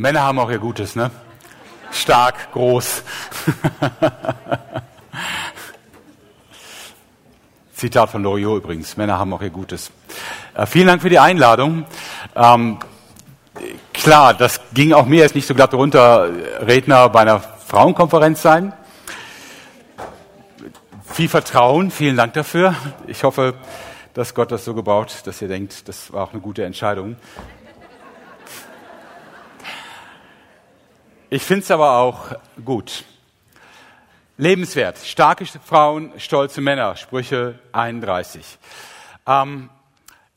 Männer 0.00 0.22
haben 0.22 0.38
auch 0.38 0.50
ihr 0.50 0.58
Gutes, 0.58 0.96
ne? 0.96 1.10
Stark, 1.92 2.52
groß. 2.52 3.02
Zitat 7.74 8.08
von 8.08 8.22
Loriot 8.22 8.64
übrigens. 8.64 8.96
Männer 8.96 9.18
haben 9.18 9.34
auch 9.34 9.42
ihr 9.42 9.50
Gutes. 9.50 9.90
Äh, 10.54 10.64
vielen 10.64 10.86
Dank 10.86 11.02
für 11.02 11.10
die 11.10 11.18
Einladung. 11.18 11.84
Ähm, 12.34 12.78
klar, 13.92 14.32
das 14.32 14.62
ging 14.72 14.94
auch 14.94 15.04
mir 15.04 15.20
jetzt 15.20 15.34
nicht 15.34 15.46
so 15.46 15.54
glatt 15.54 15.74
runter, 15.74 16.30
Redner 16.60 17.10
bei 17.10 17.20
einer 17.20 17.40
Frauenkonferenz 17.40 18.40
sein. 18.40 18.72
Viel 21.12 21.28
Vertrauen, 21.28 21.90
vielen 21.90 22.16
Dank 22.16 22.32
dafür. 22.32 22.74
Ich 23.06 23.22
hoffe, 23.22 23.52
dass 24.14 24.34
Gott 24.34 24.50
das 24.50 24.64
so 24.64 24.72
gebaut, 24.72 25.14
dass 25.26 25.42
ihr 25.42 25.48
denkt, 25.48 25.88
das 25.88 26.10
war 26.10 26.24
auch 26.24 26.32
eine 26.32 26.40
gute 26.40 26.64
Entscheidung. 26.64 27.16
Ich 31.32 31.44
finde 31.44 31.62
es 31.62 31.70
aber 31.70 31.98
auch 31.98 32.32
gut. 32.64 33.04
Lebenswert. 34.36 34.98
Starke 34.98 35.46
Frauen, 35.46 36.12
stolze 36.18 36.60
Männer. 36.60 36.96
Sprüche 36.96 37.56
31. 37.70 38.58
Ähm, 39.28 39.70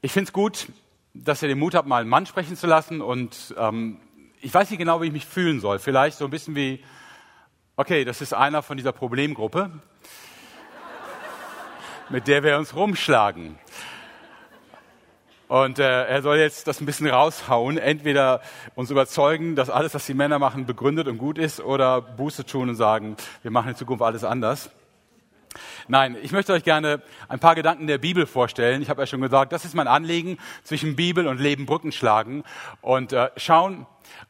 ich 0.04 0.12
finde 0.12 0.28
es 0.28 0.34
gut, 0.34 0.68
dass 1.16 1.42
ihr 1.42 1.48
den 1.48 1.58
Mut 1.58 1.74
habt, 1.74 1.88
mal 1.88 2.02
einen 2.02 2.12
Mann 2.12 2.28
sprechen 2.28 2.56
zu 2.56 2.68
lassen. 2.68 3.02
Und 3.02 3.56
ähm, 3.58 4.02
ich 4.40 4.54
weiß 4.54 4.70
nicht 4.70 4.78
genau, 4.78 5.02
wie 5.02 5.08
ich 5.08 5.12
mich 5.12 5.26
fühlen 5.26 5.62
soll. 5.62 5.80
Vielleicht 5.80 6.20
so 6.20 6.26
ein 6.26 6.30
bisschen 6.30 6.56
wie, 6.56 6.84
okay, 7.76 8.06
das 8.06 8.22
ist 8.22 8.36
einer 8.36 8.62
von 8.62 8.78
dieser 8.78 8.92
Problemgruppe, 8.92 9.72
mit 12.10 12.28
der 12.28 12.44
wir 12.44 12.60
uns 12.60 12.76
rumschlagen. 12.76 13.58
Und 15.54 15.78
äh, 15.78 16.06
er 16.08 16.24
soll 16.24 16.38
jetzt 16.38 16.66
das 16.66 16.82
ein 16.82 16.88
bisschen 16.88 17.08
raushauen, 17.08 17.78
entweder 17.78 18.42
uns 18.74 18.90
überzeugen, 18.90 19.56
dass 19.56 19.70
alles, 19.70 19.94
was 19.94 20.04
die 20.08 20.16
Männer 20.16 20.40
machen, 20.40 20.66
begründet 20.66 21.08
und 21.08 21.20
gut 21.20 21.38
ist, 21.38 21.60
oder 21.60 22.02
Buße 22.02 22.44
tun 22.44 22.70
und 22.70 22.76
sagen, 22.76 23.16
wir 23.44 23.52
machen 23.52 23.70
in 23.70 23.76
Zukunft 23.76 24.02
alles 24.02 24.24
anders. 24.24 24.72
Nein, 25.88 26.18
ich 26.24 26.32
möchte 26.32 26.54
euch 26.54 26.64
gerne 26.64 27.04
ein 27.28 27.38
paar 27.38 27.54
Gedanken 27.54 27.86
der 27.86 28.00
Bibel 28.00 28.26
vorstellen. 28.26 28.82
Ich 28.82 28.90
habe 28.90 29.04
ja 29.04 29.06
schon 29.06 29.22
gesagt, 29.22 29.52
das 29.52 29.64
ist 29.64 29.76
mein 29.76 29.88
Anliegen, 29.88 30.40
zwischen 30.64 30.96
Bibel 30.96 31.28
und 31.28 31.40
Leben 31.40 31.68
Brücken 31.68 31.92
schlagen 31.92 32.44
und 32.82 33.14
äh, 33.14 33.30
schauen, 33.38 33.86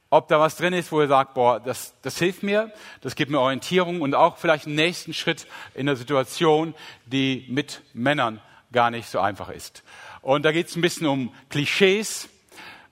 ob 0.09 0.27
da 0.27 0.41
was 0.41 0.57
drin 0.57 0.73
ist, 0.73 0.91
wo 0.91 0.99
ihr 0.99 1.07
sagt, 1.07 1.35
boah, 1.35 1.61
das, 1.61 1.93
das 2.01 2.17
hilft 2.17 2.43
mir, 2.43 2.73
das 2.99 3.15
gibt 3.15 3.31
mir 3.31 3.39
Orientierung 3.39 4.01
und 4.01 4.13
auch 4.13 4.35
vielleicht 4.35 4.65
einen 4.65 4.75
nächsten 4.75 5.13
Schritt 5.13 5.47
in 5.73 5.85
der 5.85 5.95
Situation, 5.95 6.75
die 7.05 7.45
mit 7.47 7.81
Männern 7.93 8.41
gar 8.73 8.91
nicht 8.91 9.07
so 9.07 9.21
einfach 9.21 9.47
ist. 9.47 9.83
Und 10.23 10.45
da 10.45 10.53
geht 10.53 10.67
es 10.67 10.75
ein 10.77 10.81
bisschen 10.81 11.05
um 11.05 11.33
Klischees, 11.49 12.29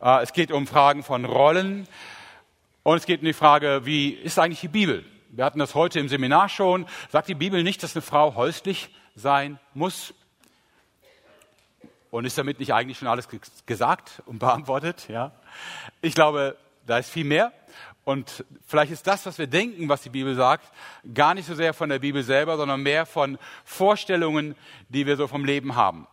äh, 0.02 0.22
es 0.22 0.34
geht 0.34 0.52
um 0.52 0.68
Fragen 0.68 1.02
von 1.02 1.24
Rollen 1.24 1.88
und 2.84 2.98
es 2.98 3.06
geht 3.06 3.22
um 3.22 3.26
die 3.26 3.34
Frage, 3.34 3.86
wie 3.86 4.10
ist 4.10 4.38
eigentlich 4.38 4.60
die 4.60 4.68
Bibel? 4.68 5.06
Wir 5.30 5.46
hatten 5.46 5.58
das 5.58 5.74
heute 5.74 5.98
im 6.02 6.10
Seminar 6.10 6.50
schon. 6.50 6.86
Sagt 7.10 7.30
die 7.30 7.36
Bibel 7.36 7.64
nicht, 7.64 7.84
dass 7.84 7.96
eine 7.96 8.02
Frau 8.02 8.36
häuslich 8.36 8.90
sein 9.16 9.60
muss? 9.74 10.14
Und 12.10 12.26
ist 12.26 12.38
damit 12.38 12.60
nicht 12.60 12.74
eigentlich 12.74 12.98
schon 12.98 13.08
alles 13.08 13.30
gesagt 13.66 14.22
und 14.26 14.40
beantwortet? 14.40 15.08
Ja. 15.08 15.32
Ich 16.02 16.14
glaube, 16.14 16.58
da 16.86 16.98
ist 16.98 17.10
viel 17.10 17.24
mehr. 17.24 17.54
Und 18.04 18.44
vielleicht 18.68 18.92
ist 18.92 19.08
das, 19.08 19.26
was 19.26 19.38
wir 19.38 19.48
denken, 19.48 19.88
was 19.88 20.02
die 20.02 20.10
Bibel 20.10 20.36
sagt, 20.36 20.70
gar 21.14 21.34
nicht 21.34 21.46
so 21.46 21.56
sehr 21.56 21.74
von 21.74 21.88
der 21.88 22.00
Bibel 22.00 22.24
selber, 22.24 22.58
sondern 22.58 22.84
mehr 22.84 23.06
von 23.06 23.38
Vorstellungen, 23.64 24.56
die 24.90 25.06
wir 25.06 25.16
so 25.16 25.28
vom 25.28 25.46
Leben 25.46 25.78
haben. 25.78 26.08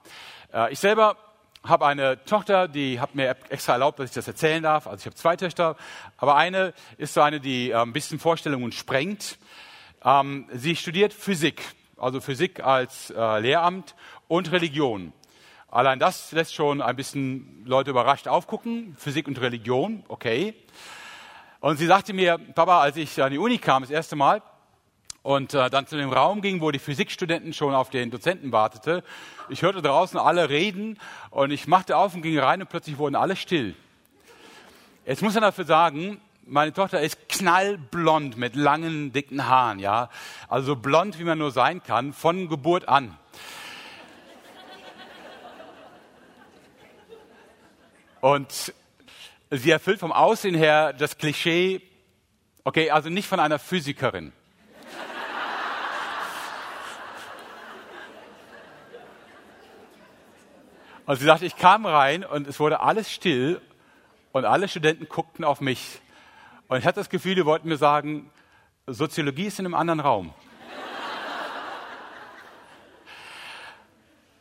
Äh, 0.53 0.73
ich 0.73 0.79
selber 0.79 1.17
habe 1.65 1.87
eine 1.87 2.25
Tochter, 2.25 2.69
die 2.69 3.01
hat 3.01 3.15
mir 3.15 3.37
extra 3.49 3.75
erlaubt, 3.75 3.99
dass 3.99 4.11
ich 4.11 4.15
das 4.15 4.29
erzählen 4.29 4.63
darf. 4.63 4.87
Also 4.87 5.01
ich 5.01 5.07
habe 5.07 5.17
zwei 5.17 5.37
Töchter, 5.37 5.77
aber 6.17 6.37
eine 6.37 6.73
ist 6.97 7.15
so 7.15 7.21
eine, 7.21 7.41
die 7.41 7.71
äh, 7.71 7.77
ein 7.77 7.93
bisschen 7.93 8.19
Vorstellungen 8.19 8.73
sprengt. 8.73 9.39
Ähm, 10.05 10.49
sie 10.53 10.77
studiert 10.77 11.13
Physik, 11.13 11.63
also 11.97 12.21
Physik 12.21 12.61
als 12.65 13.11
äh, 13.11 13.41
Lehramt 13.41 13.95
und 14.29 14.53
Religion. 14.53 15.13
Allein 15.71 15.99
das 15.99 16.33
lässt 16.33 16.55
schon 16.55 16.81
ein 16.81 16.97
bisschen 16.97 17.65
Leute 17.67 17.91
überrascht 17.91 18.27
aufgucken. 18.27 18.97
Physik 18.99 19.29
und 19.29 19.39
Religion, 19.41 20.05
okay. 20.09 20.55
Und 21.61 21.77
sie 21.77 21.87
sagte 21.87 22.15
mir, 22.15 22.39
Papa, 22.39 22.81
als 22.81 22.97
ich 22.97 23.23
an 23.23 23.33
die 23.33 23.39
Uni 23.39 23.59
kam, 23.59 23.83
das 23.83 23.91
erste 23.91 24.17
Mal, 24.17 24.43
und 25.29 25.53
äh, 25.53 25.69
dann 25.69 25.87
zu 25.87 25.99
dem 25.99 26.11
Raum 26.11 26.41
ging, 26.41 26.63
wo 26.63 26.71
die 26.71 26.79
Physikstudenten 26.79 27.53
schon 27.53 27.75
auf 27.75 27.91
den 27.91 28.11
Dozenten 28.11 28.51
wartete. 28.51 29.05
Ich 29.51 29.61
hörte 29.61 29.83
draußen 29.83 30.19
alle 30.19 30.49
reden 30.49 30.99
und 31.29 31.51
ich 31.51 31.67
machte 31.67 31.99
auf 31.99 32.15
und 32.15 32.23
ging 32.23 32.39
rein 32.39 32.63
und 32.63 32.71
plötzlich 32.71 32.97
wurden 32.97 33.15
alle 33.15 33.37
still. 33.37 33.75
Jetzt 35.05 35.21
muss 35.21 35.35
man 35.35 35.43
dafür 35.43 35.67
sagen, 35.67 36.19
meine 36.47 36.73
Tochter 36.73 37.03
ist 37.03 37.29
knallblond 37.29 38.39
mit 38.39 38.57
langen, 38.57 39.13
dicken 39.13 39.47
Haaren, 39.47 39.81
ja. 39.81 40.09
Also 40.49 40.77
blond, 40.77 41.19
wie 41.19 41.25
man 41.25 41.37
nur 41.37 41.51
sein 41.51 41.83
kann, 41.83 42.15
von 42.15 42.49
Geburt 42.49 42.89
an. 42.89 43.15
Und 48.23 48.73
sie 49.51 49.71
erfüllt 49.71 50.01
vom 50.01 50.11
Aussehen 50.11 50.55
her 50.55 50.95
das 50.95 51.19
Klischee, 51.19 51.83
okay, 52.65 52.91
also 52.91 53.11
nicht 53.11 53.29
von 53.29 53.41
einer 53.41 53.59
Physikerin. 53.59 54.33
Und 61.09 61.17
sie 61.17 61.25
sagte, 61.25 61.47
ich 61.47 61.57
kam 61.57 61.87
rein 61.87 62.23
und 62.23 62.47
es 62.47 62.61
wurde 62.61 62.81
alles 62.81 63.11
still 63.11 63.63
und 64.33 64.45
alle 64.45 64.69
Studenten 64.69 65.09
guckten 65.09 65.43
auf 65.43 65.63
mich. 65.63 66.03
Und 66.67 66.77
ich 66.77 66.85
hatte 66.85 67.01
das 67.01 67.09
Gefühl, 67.09 67.35
die 67.35 67.47
wollten 67.47 67.67
mir 67.67 67.79
sagen, 67.79 68.31
Soziologie 68.87 69.47
ist 69.47 69.59
in 69.59 69.65
einem 69.65 69.75
anderen 69.75 70.01
Raum. 70.01 70.35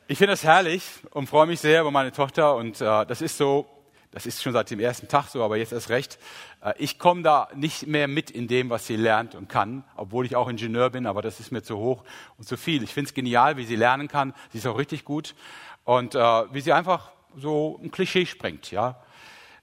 Ich 0.10 0.18
finde 0.18 0.34
das 0.34 0.44
herrlich 0.44 0.84
und 1.12 1.28
freue 1.28 1.48
mich 1.48 1.62
sehr 1.62 1.80
über 1.80 1.92
meine 1.92 2.12
Tochter 2.12 2.58
und 2.58 2.82
äh, 2.82 3.06
das 3.06 3.22
ist 3.22 3.38
so, 3.38 3.66
das 4.12 4.26
ist 4.26 4.42
schon 4.42 4.54
seit 4.54 4.72
dem 4.72 4.80
ersten 4.80 5.08
Tag 5.08 5.28
so, 5.28 5.44
aber 5.44 5.58
jetzt 5.58 5.74
erst 5.74 5.90
recht. 5.90 6.18
Äh, 6.62 6.74
ich 6.78 7.00
komme 7.00 7.24
da 7.24 7.50
nicht 7.56 7.88
mehr 7.88 8.08
mit 8.08 8.32
in 8.32 8.48
dem, 8.48 8.70
was 8.70 8.88
sie 8.88 8.96
lernt 8.96 9.36
und 9.36 9.50
kann, 9.50 9.84
obwohl 9.96 10.26
ich 10.26 10.36
auch 10.36 10.48
Ingenieur 10.48 10.90
bin, 10.90 11.06
aber 11.06 11.22
das 11.22 11.40
ist 11.40 11.52
mir 11.52 11.62
zu 11.62 11.78
hoch 11.78 12.04
und 12.38 12.48
zu 12.48 12.58
viel. 12.58 12.84
Ich 12.84 12.94
finde 12.94 13.10
es 13.10 13.14
genial, 13.14 13.58
wie 13.58 13.66
sie 13.66 13.76
lernen 13.76 14.08
kann. 14.08 14.34
Sie 14.52 14.60
ist 14.60 14.68
auch 14.68 14.78
richtig 14.78 15.06
gut 15.06 15.36
und 15.84 16.16
äh, 16.16 16.20
wie 16.20 16.62
sie 16.62 16.74
einfach 16.74 17.12
so 17.36 17.80
ein 17.84 17.92
Klischee 17.92 18.26
sprengt. 18.26 18.72
Ja. 18.72 18.96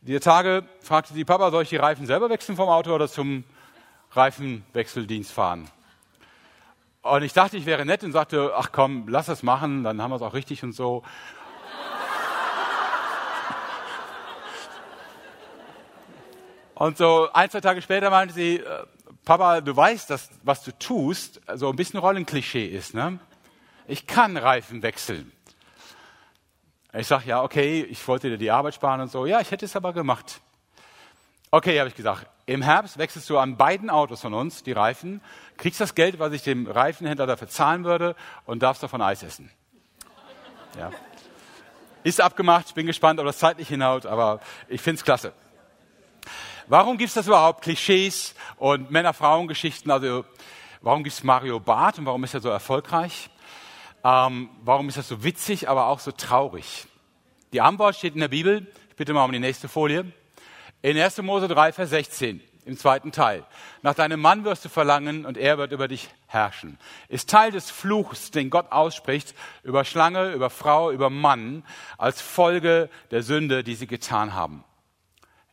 Die 0.02 0.18
Tage 0.20 0.64
fragte 0.80 1.14
sie, 1.14 1.24
Papa, 1.24 1.50
soll 1.50 1.62
ich 1.62 1.70
die 1.70 1.76
Reifen 1.76 2.06
selber 2.06 2.28
wechseln 2.28 2.56
vom 2.56 2.68
Auto 2.68 2.94
oder 2.94 3.08
zum 3.08 3.44
Reifenwechseldienst 4.12 5.32
fahren? 5.32 5.70
Und 7.02 7.22
ich 7.22 7.32
dachte, 7.32 7.56
ich 7.56 7.66
wäre 7.66 7.84
nett 7.84 8.02
und 8.04 8.12
sagte, 8.12 8.52
ach 8.56 8.70
komm, 8.72 9.08
lass 9.08 9.26
das 9.26 9.42
machen, 9.42 9.84
dann 9.84 10.00
haben 10.00 10.10
wir 10.10 10.16
es 10.16 10.22
auch 10.22 10.32
richtig 10.32 10.62
und 10.62 10.72
so. 10.72 11.02
Und 16.74 16.98
so 16.98 17.28
ein, 17.32 17.50
zwei 17.50 17.60
Tage 17.60 17.82
später 17.82 18.10
meinte 18.10 18.34
sie, 18.34 18.56
äh, 18.56 18.84
Papa, 19.24 19.60
du 19.60 19.74
weißt, 19.74 20.10
dass 20.10 20.28
was 20.42 20.62
du 20.64 20.72
tust, 20.72 21.40
so 21.54 21.70
ein 21.70 21.76
bisschen 21.76 22.00
Rollenklischee 22.00 22.66
ist. 22.66 22.94
Ne? 22.94 23.18
Ich 23.86 24.06
kann 24.06 24.36
Reifen 24.36 24.82
wechseln. 24.82 25.32
Ich 26.92 27.06
sage, 27.06 27.24
ja, 27.26 27.42
okay, 27.42 27.82
ich 27.82 28.06
wollte 28.06 28.30
dir 28.30 28.38
die 28.38 28.50
Arbeit 28.50 28.74
sparen 28.74 29.00
und 29.00 29.10
so. 29.10 29.26
Ja, 29.26 29.40
ich 29.40 29.50
hätte 29.50 29.64
es 29.64 29.74
aber 29.74 29.92
gemacht. 29.92 30.40
Okay, 31.50 31.78
habe 31.78 31.88
ich 31.88 31.94
gesagt, 31.94 32.26
im 32.46 32.62
Herbst 32.62 32.98
wechselst 32.98 33.30
du 33.30 33.38
an 33.38 33.56
beiden 33.56 33.88
Autos 33.88 34.20
von 34.20 34.34
uns 34.34 34.62
die 34.62 34.72
Reifen, 34.72 35.20
kriegst 35.56 35.80
das 35.80 35.94
Geld, 35.94 36.18
was 36.18 36.32
ich 36.32 36.42
dem 36.42 36.66
Reifenhändler 36.66 37.26
dafür 37.26 37.48
zahlen 37.48 37.84
würde 37.84 38.16
und 38.44 38.62
darfst 38.62 38.82
davon 38.82 39.00
Eis 39.00 39.22
essen. 39.22 39.50
Ja. 40.78 40.90
Ist 42.02 42.20
abgemacht, 42.20 42.74
bin 42.74 42.86
gespannt, 42.86 43.18
ob 43.18 43.26
das 43.26 43.38
zeitlich 43.38 43.68
hinhaut, 43.68 44.04
aber 44.04 44.40
ich 44.68 44.82
finde 44.82 44.98
es 44.98 45.04
klasse. 45.04 45.32
Warum 46.66 46.96
gibt 46.96 47.08
es 47.08 47.14
das 47.14 47.26
überhaupt? 47.26 47.62
Klischees 47.62 48.34
und 48.56 48.90
Männer-Frauen-Geschichten. 48.90 49.90
Also 49.90 50.24
warum 50.80 51.04
gibt 51.04 51.14
es 51.14 51.22
Mario 51.22 51.60
Barth 51.60 51.98
und 51.98 52.06
warum 52.06 52.24
ist 52.24 52.32
er 52.32 52.40
so 52.40 52.48
erfolgreich? 52.48 53.28
Ähm, 54.02 54.48
warum 54.62 54.88
ist 54.88 54.96
das 54.96 55.08
so 55.08 55.22
witzig, 55.22 55.68
aber 55.68 55.88
auch 55.88 56.00
so 56.00 56.10
traurig? 56.10 56.86
Die 57.52 57.60
Antwort 57.60 57.96
steht 57.96 58.14
in 58.14 58.20
der 58.20 58.28
Bibel. 58.28 58.66
Ich 58.88 58.96
bitte 58.96 59.12
mal 59.12 59.24
um 59.26 59.32
die 59.32 59.40
nächste 59.40 59.68
Folie. 59.68 60.10
In 60.80 60.98
1. 60.98 61.20
Mose 61.20 61.48
3, 61.48 61.72
Vers 61.72 61.90
16, 61.90 62.40
im 62.64 62.78
zweiten 62.78 63.12
Teil. 63.12 63.44
Nach 63.82 63.94
deinem 63.94 64.20
Mann 64.20 64.44
wirst 64.44 64.64
du 64.64 64.70
verlangen 64.70 65.26
und 65.26 65.36
er 65.36 65.58
wird 65.58 65.70
über 65.72 65.86
dich 65.86 66.08
herrschen. 66.28 66.78
Ist 67.08 67.28
Teil 67.28 67.50
des 67.50 67.70
Fluchs, 67.70 68.30
den 68.30 68.48
Gott 68.48 68.72
ausspricht, 68.72 69.34
über 69.64 69.84
Schlange, 69.84 70.32
über 70.32 70.48
Frau, 70.48 70.90
über 70.90 71.10
Mann, 71.10 71.62
als 71.98 72.22
Folge 72.22 72.88
der 73.10 73.22
Sünde, 73.22 73.64
die 73.64 73.74
sie 73.74 73.86
getan 73.86 74.32
haben. 74.32 74.64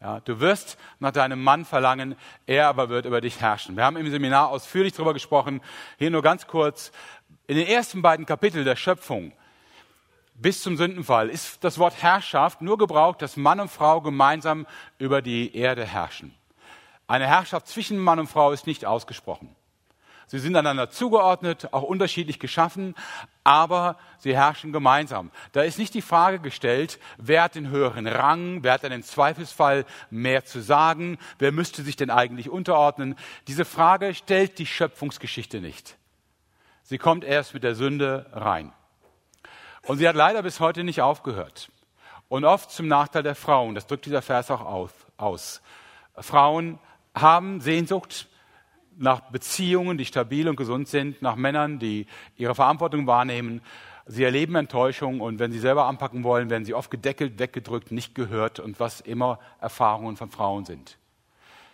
Ja, 0.01 0.19
du 0.19 0.39
wirst 0.39 0.79
nach 0.99 1.11
deinem 1.11 1.43
Mann 1.43 1.63
verlangen, 1.63 2.15
er 2.47 2.67
aber 2.67 2.89
wird 2.89 3.05
über 3.05 3.21
dich 3.21 3.39
herrschen. 3.39 3.77
Wir 3.77 3.85
haben 3.85 3.97
im 3.97 4.09
Seminar 4.09 4.49
ausführlich 4.49 4.93
darüber 4.93 5.13
gesprochen. 5.13 5.61
Hier 5.99 6.09
nur 6.09 6.23
ganz 6.23 6.47
kurz. 6.47 6.91
In 7.45 7.55
den 7.55 7.67
ersten 7.67 8.01
beiden 8.01 8.25
Kapiteln 8.25 8.65
der 8.65 8.75
Schöpfung 8.75 9.31
bis 10.33 10.63
zum 10.63 10.75
Sündenfall 10.75 11.29
ist 11.29 11.63
das 11.63 11.77
Wort 11.77 12.01
Herrschaft 12.01 12.63
nur 12.63 12.79
gebraucht, 12.79 13.21
dass 13.21 13.37
Mann 13.37 13.59
und 13.59 13.69
Frau 13.69 14.01
gemeinsam 14.01 14.65
über 14.97 15.21
die 15.21 15.55
Erde 15.55 15.85
herrschen. 15.85 16.33
Eine 17.05 17.27
Herrschaft 17.27 17.67
zwischen 17.67 17.99
Mann 17.99 18.17
und 18.17 18.27
Frau 18.27 18.51
ist 18.51 18.65
nicht 18.65 18.85
ausgesprochen. 18.85 19.55
Sie 20.31 20.39
sind 20.39 20.55
einander 20.55 20.89
zugeordnet, 20.89 21.73
auch 21.73 21.83
unterschiedlich 21.83 22.39
geschaffen, 22.39 22.95
aber 23.43 23.97
sie 24.17 24.33
herrschen 24.33 24.71
gemeinsam. 24.71 25.29
Da 25.51 25.63
ist 25.63 25.77
nicht 25.77 25.93
die 25.93 26.01
Frage 26.01 26.39
gestellt, 26.39 26.99
wer 27.17 27.43
hat 27.43 27.55
den 27.55 27.67
höheren 27.67 28.07
Rang, 28.07 28.63
wer 28.63 28.71
hat 28.71 28.85
dann 28.85 28.93
im 28.93 29.03
Zweifelsfall 29.03 29.83
mehr 30.09 30.45
zu 30.45 30.61
sagen, 30.61 31.17
wer 31.37 31.51
müsste 31.51 31.83
sich 31.83 31.97
denn 31.97 32.09
eigentlich 32.09 32.49
unterordnen. 32.49 33.17
Diese 33.47 33.65
Frage 33.65 34.13
stellt 34.13 34.57
die 34.57 34.65
Schöpfungsgeschichte 34.65 35.59
nicht. 35.59 35.97
Sie 36.83 36.97
kommt 36.97 37.25
erst 37.25 37.53
mit 37.53 37.63
der 37.63 37.75
Sünde 37.75 38.27
rein. 38.31 38.71
Und 39.81 39.97
sie 39.97 40.07
hat 40.07 40.15
leider 40.15 40.43
bis 40.43 40.61
heute 40.61 40.85
nicht 40.85 41.01
aufgehört. 41.01 41.73
Und 42.29 42.45
oft 42.45 42.71
zum 42.71 42.87
Nachteil 42.87 43.23
der 43.23 43.35
Frauen. 43.35 43.75
Das 43.75 43.85
drückt 43.85 44.05
dieser 44.05 44.21
Vers 44.21 44.49
auch 44.49 44.93
aus. 45.17 45.61
Frauen 46.15 46.79
haben 47.13 47.59
Sehnsucht 47.59 48.29
nach 48.97 49.21
Beziehungen, 49.31 49.97
die 49.97 50.05
stabil 50.05 50.47
und 50.47 50.55
gesund 50.55 50.87
sind, 50.87 51.21
nach 51.21 51.35
Männern, 51.35 51.79
die 51.79 52.07
ihre 52.37 52.55
Verantwortung 52.55 53.07
wahrnehmen. 53.07 53.61
Sie 54.05 54.23
erleben 54.23 54.55
Enttäuschung 54.55 55.21
und 55.21 55.39
wenn 55.39 55.51
sie 55.51 55.59
selber 55.59 55.85
anpacken 55.85 56.23
wollen, 56.23 56.49
werden 56.49 56.65
sie 56.65 56.73
oft 56.73 56.91
gedeckelt, 56.91 57.39
weggedrückt, 57.39 57.91
nicht 57.91 58.15
gehört 58.15 58.59
und 58.59 58.79
was 58.79 59.01
immer 59.01 59.39
Erfahrungen 59.59 60.17
von 60.17 60.29
Frauen 60.29 60.65
sind. 60.65 60.97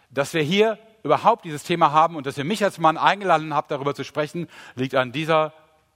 Dass 0.09 0.33
wir 0.33 0.41
hier 0.41 0.77
überhaupt 1.03 1.45
dieses 1.45 1.63
Thema 1.63 1.91
haben 1.91 2.15
und 2.15 2.25
dass 2.25 2.37
ihr 2.37 2.43
mich 2.43 2.63
als 2.63 2.79
Mann 2.79 2.97
eingeladen 2.97 3.53
habt, 3.53 3.71
darüber 3.71 3.95
zu 3.95 4.03
sprechen, 4.03 4.47
liegt 4.75 4.95
an 4.95 5.11
dieser 5.11 5.53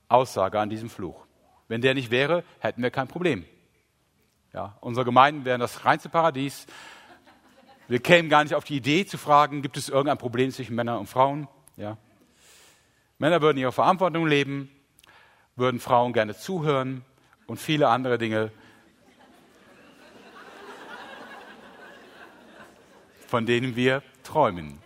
Aussage, 0.07 0.59
an 0.59 0.69
diesem 0.69 0.89
Fluch. 0.89 1.25
Wenn 1.67 1.81
der 1.81 1.93
nicht 1.93 2.11
wäre, 2.11 2.43
hätten 2.59 2.81
wir 2.81 2.91
kein 2.91 3.07
Problem. 3.07 3.45
Ja, 4.53 4.77
unsere 4.81 5.05
Gemeinden 5.05 5.45
wären 5.45 5.61
das 5.61 5.85
reinste 5.85 6.09
Paradies. 6.09 6.65
Wir 7.91 7.99
kämen 7.99 8.29
gar 8.29 8.45
nicht 8.45 8.55
auf 8.55 8.63
die 8.63 8.77
Idee 8.77 9.05
zu 9.05 9.17
fragen, 9.17 9.61
gibt 9.61 9.75
es 9.75 9.89
irgendein 9.89 10.17
Problem 10.17 10.49
zwischen 10.49 10.75
Männern 10.75 10.97
und 10.97 11.07
Frauen? 11.07 11.49
Ja. 11.75 11.97
Männer 13.17 13.41
würden 13.41 13.57
ihre 13.57 13.73
Verantwortung 13.73 14.25
leben, 14.27 14.71
würden 15.57 15.81
Frauen 15.81 16.13
gerne 16.13 16.33
zuhören 16.33 17.03
und 17.47 17.57
viele 17.57 17.89
andere 17.89 18.17
Dinge, 18.17 18.53
von 23.27 23.45
denen 23.45 23.75
wir 23.75 24.03
träumen. 24.23 24.79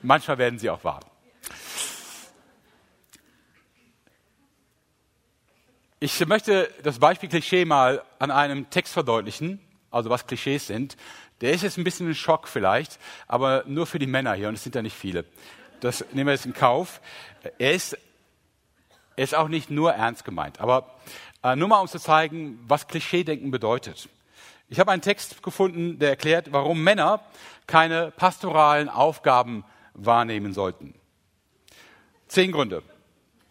Manchmal 0.00 0.38
werden 0.38 0.58
sie 0.58 0.70
auch 0.70 0.84
wahr. 0.84 1.00
Ich 6.00 6.26
möchte 6.26 6.72
das 6.82 6.98
Beispiel 6.98 7.28
Klischee 7.28 7.66
mal 7.66 8.02
an 8.18 8.30
einem 8.30 8.70
Text 8.70 8.94
verdeutlichen, 8.94 9.60
also 9.90 10.10
was 10.10 10.26
Klischees 10.26 10.66
sind, 10.66 10.96
der 11.40 11.52
ist 11.52 11.62
jetzt 11.62 11.78
ein 11.78 11.84
bisschen 11.84 12.08
ein 12.08 12.14
Schock 12.14 12.48
vielleicht, 12.48 12.98
aber 13.26 13.64
nur 13.66 13.86
für 13.86 13.98
die 13.98 14.06
Männer 14.06 14.34
hier, 14.34 14.48
und 14.48 14.54
es 14.54 14.62
sind 14.62 14.74
ja 14.74 14.82
nicht 14.82 14.96
viele. 14.96 15.24
Das 15.80 16.04
nehmen 16.12 16.26
wir 16.26 16.34
jetzt 16.34 16.46
in 16.46 16.54
Kauf. 16.54 17.00
Er 17.58 17.72
ist, 17.72 17.96
er 19.16 19.24
ist 19.24 19.34
auch 19.34 19.48
nicht 19.48 19.70
nur 19.70 19.92
ernst 19.92 20.24
gemeint, 20.24 20.60
aber 20.60 20.96
äh, 21.42 21.54
nur 21.54 21.68
mal 21.68 21.80
um 21.80 21.88
zu 21.88 21.98
zeigen, 21.98 22.58
was 22.66 22.88
Klischeedenken 22.88 23.50
bedeutet. 23.50 24.08
Ich 24.68 24.80
habe 24.80 24.90
einen 24.90 25.02
Text 25.02 25.42
gefunden, 25.42 25.98
der 25.98 26.10
erklärt, 26.10 26.52
warum 26.52 26.82
Männer 26.82 27.20
keine 27.66 28.10
pastoralen 28.10 28.88
Aufgaben 28.88 29.64
wahrnehmen 29.94 30.52
sollten. 30.52 30.94
Zehn 32.26 32.52
Gründe. 32.52 32.82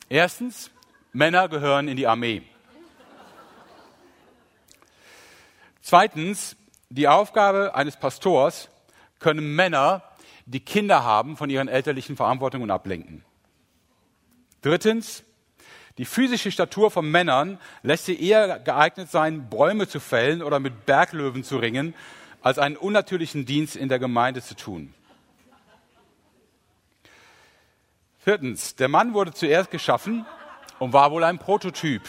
Erstens, 0.09 0.69
Männer 1.13 1.49
gehören 1.49 1.87
in 1.87 1.97
die 1.97 2.07
Armee. 2.07 2.43
Zweitens, 5.89 6.57
die 6.89 7.07
Aufgabe 7.07 7.73
eines 7.73 7.95
Pastors 7.95 8.67
können 9.19 9.55
Männer, 9.55 10.03
die 10.45 10.59
Kinder 10.59 11.05
haben, 11.05 11.37
von 11.37 11.49
ihren 11.49 11.69
elterlichen 11.69 12.17
Verantwortungen 12.17 12.71
ablenken. 12.71 13.23
Drittens, 14.61 15.23
die 15.97 16.03
physische 16.03 16.51
Statur 16.51 16.91
von 16.91 17.09
Männern 17.09 17.57
lässt 17.83 18.03
sie 18.03 18.21
eher 18.21 18.59
geeignet 18.59 19.09
sein, 19.09 19.47
Bäume 19.49 19.87
zu 19.87 20.01
fällen 20.01 20.43
oder 20.43 20.59
mit 20.59 20.85
Berglöwen 20.85 21.45
zu 21.45 21.55
ringen, 21.55 21.95
als 22.41 22.59
einen 22.59 22.75
unnatürlichen 22.75 23.45
Dienst 23.45 23.77
in 23.77 23.87
der 23.87 23.99
Gemeinde 23.99 24.41
zu 24.41 24.57
tun. 24.57 24.93
Viertens, 28.19 28.75
der 28.75 28.89
Mann 28.89 29.13
wurde 29.13 29.31
zuerst 29.31 29.71
geschaffen 29.71 30.25
und 30.79 30.91
war 30.91 31.11
wohl 31.11 31.23
ein 31.23 31.39
Prototyp. 31.39 32.01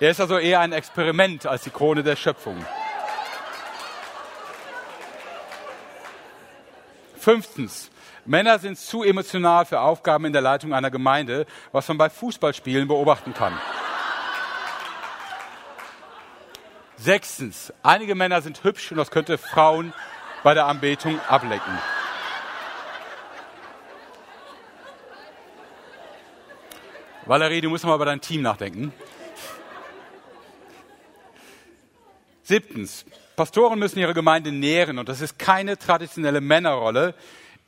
Er 0.00 0.10
ist 0.10 0.20
also 0.20 0.38
eher 0.38 0.60
ein 0.60 0.72
Experiment 0.72 1.46
als 1.46 1.62
die 1.62 1.70
Krone 1.70 2.02
der 2.02 2.16
Schöpfung. 2.16 2.64
Fünftens. 7.16 7.90
Männer 8.26 8.58
sind 8.58 8.78
zu 8.78 9.02
emotional 9.02 9.66
für 9.66 9.80
Aufgaben 9.80 10.24
in 10.24 10.32
der 10.32 10.42
Leitung 10.42 10.74
einer 10.74 10.90
Gemeinde, 10.90 11.46
was 11.72 11.86
man 11.88 11.98
bei 11.98 12.10
Fußballspielen 12.10 12.88
beobachten 12.88 13.34
kann. 13.34 13.58
Sechstens. 16.96 17.72
Einige 17.82 18.14
Männer 18.14 18.42
sind 18.42 18.64
hübsch 18.64 18.90
und 18.90 18.96
das 18.96 19.10
könnte 19.10 19.38
Frauen 19.38 19.92
bei 20.42 20.54
der 20.54 20.66
Anbetung 20.66 21.20
ablecken. 21.28 21.78
Valerie, 27.26 27.60
du 27.60 27.70
musst 27.70 27.84
mal 27.84 27.94
über 27.94 28.04
dein 28.04 28.20
Team 28.20 28.42
nachdenken. 28.42 28.92
Siebtens, 32.44 33.06
Pastoren 33.36 33.78
müssen 33.78 33.98
ihre 33.98 34.12
Gemeinde 34.12 34.52
nähren 34.52 34.98
und 34.98 35.08
das 35.08 35.22
ist 35.22 35.38
keine 35.38 35.78
traditionelle 35.78 36.42
Männerrolle. 36.42 37.14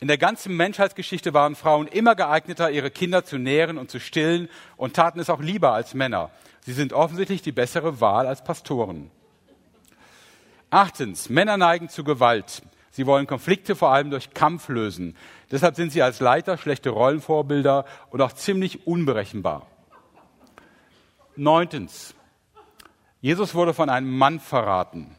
In 0.00 0.06
der 0.06 0.18
ganzen 0.18 0.54
Menschheitsgeschichte 0.54 1.32
waren 1.32 1.56
Frauen 1.56 1.86
immer 1.86 2.14
geeigneter, 2.14 2.70
ihre 2.70 2.90
Kinder 2.90 3.24
zu 3.24 3.38
nähren 3.38 3.78
und 3.78 3.90
zu 3.90 3.98
stillen 3.98 4.50
und 4.76 4.94
taten 4.94 5.18
es 5.18 5.30
auch 5.30 5.40
lieber 5.40 5.72
als 5.72 5.94
Männer. 5.94 6.30
Sie 6.60 6.74
sind 6.74 6.92
offensichtlich 6.92 7.40
die 7.40 7.52
bessere 7.52 8.02
Wahl 8.02 8.26
als 8.26 8.44
Pastoren. 8.44 9.10
Achtens, 10.68 11.30
Männer 11.30 11.56
neigen 11.56 11.88
zu 11.88 12.04
Gewalt. 12.04 12.62
Sie 12.90 13.06
wollen 13.06 13.26
Konflikte 13.26 13.76
vor 13.76 13.92
allem 13.92 14.10
durch 14.10 14.34
Kampf 14.34 14.68
lösen. 14.68 15.16
Deshalb 15.50 15.76
sind 15.76 15.90
sie 15.90 16.02
als 16.02 16.20
Leiter 16.20 16.58
schlechte 16.58 16.90
Rollenvorbilder 16.90 17.86
und 18.10 18.20
auch 18.20 18.32
ziemlich 18.32 18.86
unberechenbar. 18.86 19.66
Neuntens, 21.34 22.15
Jesus 23.20 23.54
wurde 23.54 23.74
von 23.74 23.88
einem 23.88 24.16
Mann 24.16 24.40
verraten. 24.40 25.14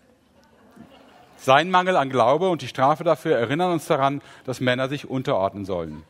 Sein 1.38 1.70
Mangel 1.70 1.96
an 1.96 2.10
Glaube 2.10 2.50
und 2.50 2.62
die 2.62 2.68
Strafe 2.68 3.04
dafür 3.04 3.38
erinnern 3.38 3.72
uns 3.72 3.86
daran, 3.86 4.22
dass 4.46 4.60
Männer 4.60 4.89
sich 4.89 5.10
unterordnen 5.10 5.66
sollen. 5.66 6.04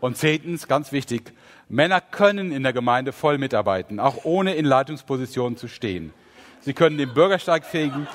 Und 0.00 0.16
zehntens, 0.16 0.68
ganz 0.68 0.92
wichtig, 0.92 1.32
Männer 1.68 2.00
können 2.00 2.52
in 2.52 2.62
der 2.62 2.72
Gemeinde 2.72 3.12
voll 3.12 3.38
mitarbeiten, 3.38 4.00
auch 4.00 4.24
ohne 4.24 4.54
in 4.54 4.64
Leitungspositionen 4.64 5.56
zu 5.58 5.68
stehen. 5.68 6.12
Sie 6.60 6.72
können 6.72 6.98
den 6.98 7.12
Bürgersteig 7.12 7.64
fegen, 7.64 8.06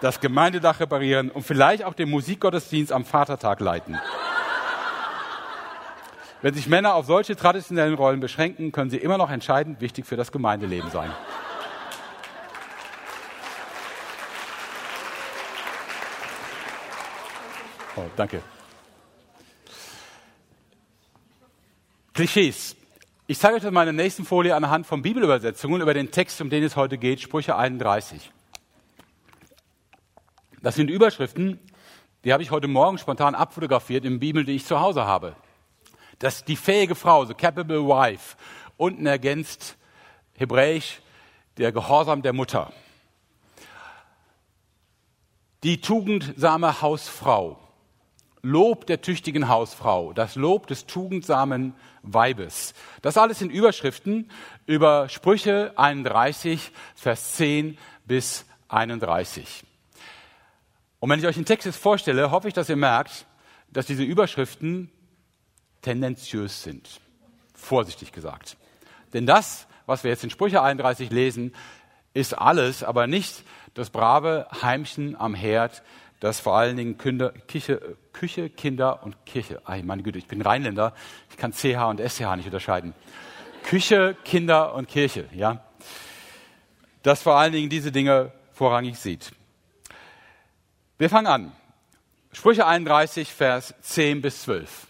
das 0.00 0.20
Gemeindedach 0.20 0.80
reparieren 0.80 1.30
und 1.30 1.42
vielleicht 1.42 1.84
auch 1.84 1.94
den 1.94 2.10
Musikgottesdienst 2.10 2.92
am 2.92 3.04
Vatertag 3.04 3.60
leiten. 3.60 3.98
Wenn 6.42 6.54
sich 6.54 6.68
Männer 6.68 6.94
auf 6.94 7.04
solche 7.04 7.36
traditionellen 7.36 7.94
Rollen 7.94 8.20
beschränken, 8.20 8.72
können 8.72 8.88
sie 8.88 8.96
immer 8.96 9.18
noch 9.18 9.30
entscheidend 9.30 9.80
wichtig 9.82 10.06
für 10.06 10.16
das 10.16 10.32
Gemeindeleben 10.32 10.90
sein. 10.90 11.10
Oh, 17.96 18.04
danke. 18.16 18.42
Klischees. 22.14 22.74
Ich 23.26 23.38
zeige 23.38 23.56
euch 23.56 23.64
in 23.64 23.74
meiner 23.74 23.92
nächsten 23.92 24.24
Folie 24.24 24.56
anhand 24.56 24.86
von 24.86 25.02
Bibelübersetzungen 25.02 25.82
über 25.82 25.92
den 25.92 26.10
Text, 26.10 26.40
um 26.40 26.48
den 26.48 26.64
es 26.64 26.74
heute 26.74 26.96
geht, 26.96 27.20
Sprüche 27.20 27.56
31. 27.56 28.32
Das 30.62 30.74
sind 30.74 30.88
Überschriften, 30.88 31.58
die 32.24 32.32
habe 32.32 32.42
ich 32.42 32.50
heute 32.50 32.66
Morgen 32.66 32.98
spontan 32.98 33.34
abfotografiert 33.34 34.04
in 34.04 34.18
Bibel, 34.18 34.44
die 34.44 34.56
ich 34.56 34.64
zu 34.64 34.80
Hause 34.80 35.04
habe 35.04 35.36
dass 36.20 36.44
die 36.44 36.56
fähige 36.56 36.94
Frau, 36.94 37.24
the 37.24 37.34
capable 37.34 37.86
wife, 37.86 38.36
unten 38.76 39.06
ergänzt 39.06 39.76
hebräisch 40.34 41.00
der 41.56 41.72
Gehorsam 41.72 42.22
der 42.22 42.32
Mutter. 42.32 42.72
Die 45.64 45.80
tugendsame 45.80 46.80
Hausfrau, 46.80 47.58
Lob 48.42 48.86
der 48.86 49.02
tüchtigen 49.02 49.48
Hausfrau, 49.48 50.14
das 50.14 50.34
Lob 50.36 50.66
des 50.66 50.86
tugendsamen 50.86 51.74
Weibes. 52.02 52.72
Das 53.02 53.18
alles 53.18 53.38
sind 53.38 53.50
Überschriften 53.50 54.30
über 54.64 55.10
Sprüche 55.10 55.72
31, 55.76 56.70
Vers 56.94 57.34
10 57.34 57.76
bis 58.06 58.46
31. 58.68 59.64
Und 61.00 61.10
wenn 61.10 61.18
ich 61.18 61.26
euch 61.26 61.34
den 61.34 61.44
Text 61.44 61.66
jetzt 61.66 61.76
vorstelle, 61.76 62.30
hoffe 62.30 62.48
ich, 62.48 62.54
dass 62.54 62.68
ihr 62.68 62.76
merkt, 62.76 63.26
dass 63.70 63.86
diese 63.86 64.02
Überschriften 64.02 64.90
tendenziös 65.82 66.62
sind. 66.62 67.00
Vorsichtig 67.54 68.12
gesagt. 68.12 68.56
Denn 69.12 69.26
das, 69.26 69.66
was 69.86 70.04
wir 70.04 70.10
jetzt 70.10 70.24
in 70.24 70.30
Sprüche 70.30 70.62
31 70.62 71.10
lesen, 71.10 71.54
ist 72.14 72.34
alles, 72.34 72.82
aber 72.82 73.06
nicht 73.06 73.44
das 73.74 73.90
brave 73.90 74.46
Heimchen 74.62 75.16
am 75.16 75.34
Herd, 75.34 75.82
das 76.20 76.40
vor 76.40 76.56
allen 76.56 76.76
Dingen 76.76 76.98
Kinder, 76.98 77.32
Küche, 77.48 77.96
Küche, 78.12 78.50
Kinder 78.50 79.02
und 79.02 79.24
Kirche. 79.24 79.62
Ay, 79.64 79.82
meine 79.82 80.02
Güte, 80.02 80.18
ich 80.18 80.26
bin 80.26 80.42
Rheinländer, 80.42 80.94
ich 81.30 81.36
kann 81.36 81.52
CH 81.52 81.88
und 81.88 82.00
SCH 82.00 82.36
nicht 82.36 82.46
unterscheiden. 82.46 82.94
Küche, 83.64 84.16
Kinder 84.24 84.74
und 84.74 84.88
Kirche, 84.88 85.28
ja. 85.32 85.64
Das 87.02 87.22
vor 87.22 87.36
allen 87.36 87.52
Dingen 87.52 87.70
diese 87.70 87.92
Dinge 87.92 88.32
vorrangig 88.52 88.98
sieht. 88.98 89.32
Wir 90.98 91.08
fangen 91.08 91.26
an. 91.26 91.52
Sprüche 92.32 92.66
31, 92.66 93.32
Vers 93.32 93.74
10 93.80 94.20
bis 94.20 94.42
12. 94.42 94.86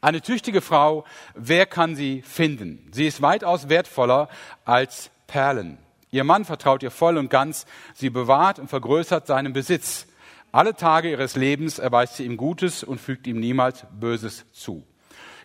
Eine 0.00 0.22
tüchtige 0.22 0.60
Frau, 0.60 1.04
wer 1.34 1.66
kann 1.66 1.96
sie 1.96 2.22
finden? 2.22 2.88
Sie 2.92 3.06
ist 3.06 3.20
weitaus 3.20 3.68
wertvoller 3.68 4.28
als 4.64 5.10
Perlen. 5.26 5.78
Ihr 6.12 6.22
Mann 6.22 6.44
vertraut 6.44 6.84
ihr 6.84 6.92
voll 6.92 7.18
und 7.18 7.30
ganz, 7.30 7.66
sie 7.94 8.08
bewahrt 8.08 8.60
und 8.60 8.68
vergrößert 8.68 9.26
seinen 9.26 9.52
Besitz. 9.52 10.06
Alle 10.52 10.74
Tage 10.74 11.10
ihres 11.10 11.34
Lebens 11.34 11.80
erweist 11.80 12.16
sie 12.16 12.24
ihm 12.24 12.36
Gutes 12.36 12.84
und 12.84 13.00
fügt 13.00 13.26
ihm 13.26 13.40
niemals 13.40 13.86
Böses 13.98 14.46
zu. 14.52 14.86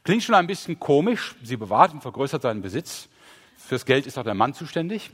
Klingt 0.04 0.22
schon 0.22 0.36
ein 0.36 0.48
bisschen 0.48 0.80
komisch, 0.80 1.36
sie 1.42 1.58
bewahrt 1.58 1.92
und 1.92 2.02
vergrößert 2.02 2.44
seinen 2.44 2.62
Besitz. 2.62 3.10
Fürs 3.58 3.86
Geld 3.86 4.06
ist 4.06 4.20
auch 4.20 4.24
der 4.24 4.36
Mann 4.36 4.54
zuständig. 4.54 5.10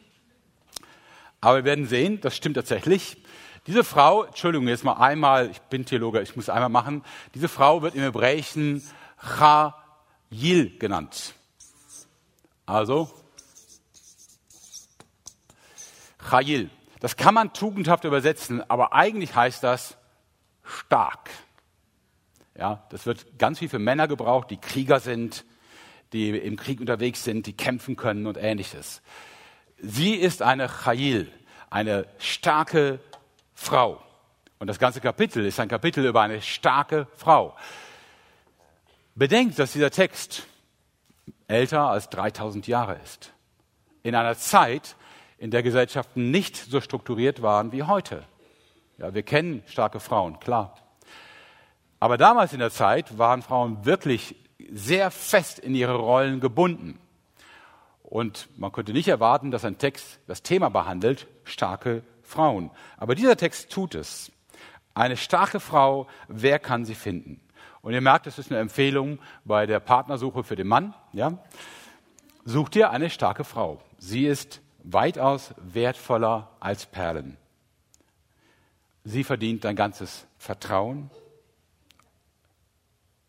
Aber 1.40 1.60
wir 1.60 1.64
werden 1.64 1.88
sehen, 1.88 2.20
das 2.20 2.36
stimmt 2.36 2.56
tatsächlich. 2.56 3.24
Diese 3.68 3.86
Frau, 3.86 4.24
Entschuldigung, 4.24 4.68
jetzt 4.68 4.84
mal 4.84 4.94
einmal, 4.94 5.50
ich 5.50 5.60
bin 5.62 5.86
Theologe, 5.86 6.22
ich 6.22 6.36
muss 6.36 6.50
einmal 6.50 6.70
machen, 6.70 7.04
diese 7.36 7.48
Frau 7.48 7.82
wird 7.82 7.96
im 7.96 8.02
Hebräischen 8.02 8.84
Chayil 9.22 10.78
genannt. 10.78 11.34
Also 12.66 13.12
Chayil. 16.30 16.70
Das 17.00 17.16
kann 17.16 17.34
man 17.34 17.54
tugendhaft 17.54 18.04
übersetzen, 18.04 18.62
aber 18.70 18.94
eigentlich 18.94 19.36
heißt 19.36 19.64
das 19.64 19.98
stark. 20.64 21.30
Ja, 22.58 22.86
das 22.90 23.06
wird 23.06 23.40
ganz 23.40 23.60
viel 23.60 23.70
für 23.70 23.80
Männer 23.80 24.08
gebraucht, 24.08 24.52
die 24.52 24.58
Krieger 24.58 25.00
sind, 25.00 25.46
die 26.12 26.30
im 26.30 26.58
Krieg 26.58 26.82
unterwegs 26.82 27.24
sind, 27.24 27.46
die 27.46 27.54
kämpfen 27.54 27.96
können 27.96 28.28
und 28.28 28.38
ähnliches. 28.38 29.02
Sie 29.78 30.16
ist 30.16 30.42
eine 30.42 30.68
Chayil, 30.68 31.32
eine 31.70 32.06
starke 32.18 33.00
Frau. 33.54 34.02
Und 34.60 34.68
das 34.68 34.78
ganze 34.78 35.00
Kapitel 35.00 35.46
ist 35.46 35.60
ein 35.60 35.70
Kapitel 35.70 36.06
über 36.06 36.22
eine 36.22 36.42
starke 36.42 37.08
Frau. 37.16 37.56
Bedenkt, 39.20 39.60
dass 39.60 39.74
dieser 39.74 39.92
Text 39.92 40.48
älter 41.48 41.90
als 41.90 42.08
3000 42.08 42.68
Jahre 42.68 42.98
ist. 43.04 43.34
In 44.02 44.16
einer 44.16 44.38
Zeit, 44.38 44.96
in 45.38 45.52
der 45.52 45.62
Gesellschaften 45.62 46.32
nicht 46.32 46.56
so 46.56 46.80
strukturiert 46.80 47.42
waren 47.42 47.74
wie 47.74 47.84
heute. 47.84 48.24
Ja, 48.98 49.14
wir 49.14 49.24
kennen 49.24 49.62
starke 49.68 50.00
Frauen, 50.00 50.40
klar. 50.40 50.78
Aber 52.00 52.18
damals 52.18 52.54
in 52.54 52.60
der 52.60 52.72
Zeit 52.72 53.18
waren 53.18 53.42
Frauen 53.42 53.84
wirklich 53.84 54.38
sehr 54.72 55.12
fest 55.12 55.60
in 55.60 55.76
ihre 55.76 55.96
Rollen 55.96 56.40
gebunden. 56.40 56.98
Und 58.04 58.48
man 58.58 58.72
könnte 58.72 58.94
nicht 58.94 59.10
erwarten, 59.10 59.52
dass 59.52 59.66
ein 59.66 59.78
Text 59.78 60.22
das 60.28 60.44
Thema 60.44 60.70
behandelt, 60.70 61.28
starke 61.44 62.04
Frauen. 62.24 62.72
Aber 62.96 63.16
dieser 63.16 63.36
Text 63.36 63.70
tut 63.70 63.96
es. 63.96 64.32
Eine 64.94 65.18
starke 65.18 65.60
Frau, 65.60 66.08
wer 66.30 66.58
kann 66.58 66.86
sie 66.86 66.96
finden? 66.96 67.42
Und 67.82 67.94
ihr 67.94 68.02
merkt, 68.02 68.28
es 68.28 68.38
ist 68.38 68.52
eine 68.52 68.60
Empfehlung 68.60 69.20
bei 69.46 69.66
der 69.66 69.80
Partnersuche 69.80 70.44
für 70.44 70.56
den 70.56 70.68
Mann. 70.68 70.94
Ja? 71.14 71.38
Such 72.46 72.70
dir 72.70 72.90
eine 72.92 73.10
starke 73.10 73.44
Frau. 73.44 73.82
Sie 73.98 74.26
ist 74.26 74.62
weitaus 74.84 75.54
wertvoller 75.58 76.50
als 76.60 76.86
Perlen. 76.86 77.38
Sie 79.04 79.24
verdient 79.24 79.64
dein 79.64 79.76
ganzes 79.76 80.28
Vertrauen. 80.38 81.10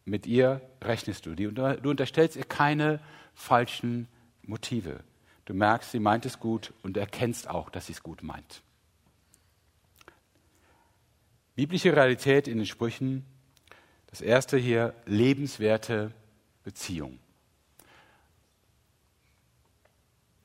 Mit 0.05 0.27
ihr 0.27 0.61
rechnest 0.83 1.27
du. 1.27 1.35
Du 1.35 1.91
unterstellst 1.91 2.37
ihr 2.37 2.45
keine 2.45 3.01
falschen 3.35 4.09
Motive. 4.43 5.01
Du 5.45 5.55
merkst, 5.55 5.93
sie 5.93 6.01
meint 6.01 6.27
es 6.27 6.41
gut 6.41 6.73
und 6.83 6.97
erkennst 6.97 7.49
auch, 7.49 7.71
dass 7.71 7.87
sie 7.87 7.93
es 7.93 8.03
gut 8.03 8.23
meint. 8.23 8.63
Biblische 11.55 11.95
Realität 11.95 12.49
in 12.49 12.59
den 12.59 12.67
Sprüchen. 12.67 13.25
Das 14.11 14.21
erste 14.21 14.57
hier, 14.57 14.95
lebenswerte 15.07 16.13
Beziehung. 16.65 17.19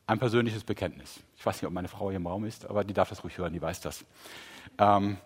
ein 0.08 0.20
persönliches 0.20 0.64
Bekenntnis. 0.64 1.20
Ich 1.38 1.46
weiß 1.46 1.56
nicht, 1.58 1.68
ob 1.68 1.74
meine 1.74 1.88
Frau 1.88 2.10
hier 2.10 2.18
im 2.18 2.28
Raum 2.28 2.46
ist, 2.46 2.66
aber 2.66 2.84
die 2.84 2.94
darf 2.94 3.10
das 3.10 3.24
ruhig 3.24 3.38
hören, 3.38 3.54
die 3.54 3.62
weiß 3.62 3.82
das. 3.82 4.06
Ähm, 4.78 5.18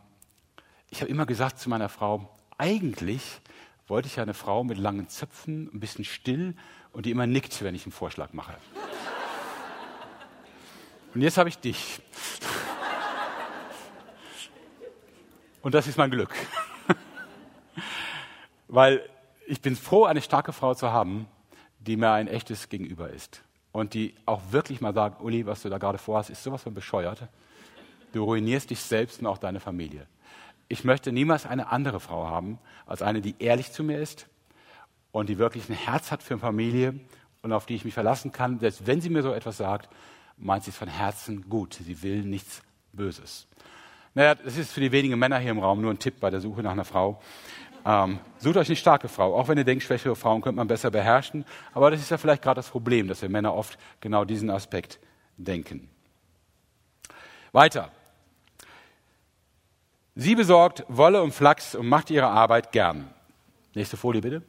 ich 0.89 1.01
habe 1.01 1.11
immer 1.11 1.25
gesagt 1.25 1.59
zu 1.59 1.69
meiner 1.69 1.89
Frau, 1.89 2.29
eigentlich 2.57 3.41
wollte 3.87 4.07
ich 4.07 4.15
ja 4.15 4.23
eine 4.23 4.33
Frau 4.33 4.63
mit 4.63 4.77
langen 4.77 5.09
Zöpfen, 5.09 5.69
ein 5.73 5.79
bisschen 5.79 6.05
still 6.05 6.55
und 6.91 7.05
die 7.05 7.11
immer 7.11 7.27
nickt, 7.27 7.61
wenn 7.63 7.75
ich 7.75 7.83
einen 7.85 7.91
Vorschlag 7.91 8.33
mache. 8.33 8.55
Und 11.13 11.21
jetzt 11.21 11.37
habe 11.37 11.49
ich 11.49 11.57
dich. 11.57 12.01
Und 15.61 15.73
das 15.73 15.87
ist 15.87 15.97
mein 15.97 16.11
Glück. 16.11 16.33
Weil 18.69 19.01
ich 19.47 19.61
bin 19.61 19.75
froh, 19.75 20.05
eine 20.05 20.21
starke 20.21 20.53
Frau 20.53 20.75
zu 20.75 20.91
haben, 20.91 21.27
die 21.79 21.97
mir 21.97 22.11
ein 22.11 22.27
echtes 22.27 22.69
Gegenüber 22.69 23.09
ist 23.09 23.41
und 23.71 23.95
die 23.95 24.13
auch 24.27 24.41
wirklich 24.51 24.79
mal 24.79 24.93
sagt, 24.93 25.21
Uli, 25.21 25.45
was 25.47 25.63
du 25.63 25.69
da 25.69 25.79
gerade 25.79 25.97
vorhast, 25.97 26.29
ist 26.29 26.43
sowas 26.43 26.61
von 26.61 26.75
bescheuert. 26.75 27.23
Du 28.13 28.23
ruinierst 28.23 28.69
dich 28.69 28.79
selbst 28.79 29.21
und 29.21 29.27
auch 29.27 29.39
deine 29.39 29.59
Familie. 29.59 30.05
Ich 30.67 30.83
möchte 30.83 31.11
niemals 31.11 31.47
eine 31.47 31.71
andere 31.71 31.99
Frau 31.99 32.27
haben, 32.27 32.59
als 32.85 33.01
eine, 33.01 33.21
die 33.21 33.35
ehrlich 33.39 33.71
zu 33.71 33.83
mir 33.83 33.97
ist 33.97 34.27
und 35.11 35.29
die 35.29 35.39
wirklich 35.39 35.67
ein 35.67 35.75
Herz 35.75 36.11
hat 36.11 36.21
für 36.21 36.37
Familie 36.37 36.99
und 37.41 37.53
auf 37.53 37.65
die 37.65 37.73
ich 37.73 37.85
mich 37.85 37.95
verlassen 37.95 38.31
kann. 38.31 38.59
Selbst 38.59 38.85
wenn 38.85 39.01
sie 39.01 39.09
mir 39.09 39.23
so 39.23 39.33
etwas 39.33 39.57
sagt, 39.57 39.89
meint 40.37 40.63
sie 40.63 40.69
es 40.69 40.77
von 40.77 40.87
Herzen 40.87 41.49
gut. 41.49 41.79
Sie 41.83 42.03
will 42.03 42.23
nichts 42.23 42.61
Böses. 42.93 43.47
Naja, 44.13 44.35
das 44.35 44.57
ist 44.57 44.71
für 44.71 44.81
die 44.81 44.91
wenigen 44.91 45.17
Männer 45.17 45.39
hier 45.39 45.51
im 45.51 45.59
Raum 45.59 45.81
nur 45.81 45.91
ein 45.91 45.99
Tipp 45.99 46.19
bei 46.19 46.29
der 46.29 46.41
Suche 46.41 46.61
nach 46.61 46.71
einer 46.71 46.85
Frau. 46.85 47.21
Ähm, 47.89 48.19
sucht 48.37 48.57
euch 48.57 48.67
eine 48.67 48.75
starke 48.75 49.07
Frau, 49.07 49.35
auch 49.35 49.47
wenn 49.47 49.57
ihr 49.57 49.63
denkt, 49.63 49.83
schwächere 49.83 50.15
Frauen 50.15 50.41
könnte 50.41 50.57
man 50.57 50.67
besser 50.67 50.91
beherrschen. 50.91 51.43
Aber 51.73 51.89
das 51.89 51.99
ist 51.99 52.11
ja 52.11 52.19
vielleicht 52.19 52.43
gerade 52.43 52.59
das 52.59 52.69
Problem, 52.69 53.07
dass 53.07 53.23
wir 53.23 53.29
Männer 53.29 53.55
oft 53.55 53.79
genau 53.99 54.25
diesen 54.25 54.51
Aspekt 54.51 54.99
denken. 55.37 55.89
Weiter. 57.51 57.91
Sie 60.13 60.35
besorgt 60.35 60.85
Wolle 60.87 61.23
und 61.23 61.33
Flachs 61.33 61.73
und 61.73 61.87
macht 61.87 62.11
ihre 62.11 62.27
Arbeit 62.27 62.71
gern. 62.71 63.11
Nächste 63.73 63.97
Folie 63.97 64.21
bitte. 64.21 64.43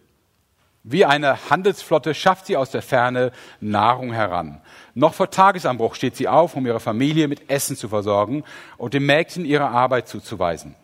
Wie 0.82 1.06
eine 1.06 1.48
Handelsflotte 1.48 2.12
schafft 2.12 2.44
sie 2.44 2.58
aus 2.58 2.70
der 2.70 2.82
Ferne 2.82 3.32
Nahrung 3.60 4.12
heran. 4.12 4.60
Noch 4.92 5.14
vor 5.14 5.30
Tagesanbruch 5.30 5.94
steht 5.94 6.14
sie 6.14 6.28
auf, 6.28 6.56
um 6.56 6.66
ihre 6.66 6.80
Familie 6.80 7.26
mit 7.26 7.48
Essen 7.48 7.76
zu 7.76 7.88
versorgen 7.88 8.44
und 8.76 8.92
den 8.92 9.06
Mägden 9.06 9.46
ihre 9.46 9.68
Arbeit 9.68 10.08
zuzuweisen. 10.08 10.74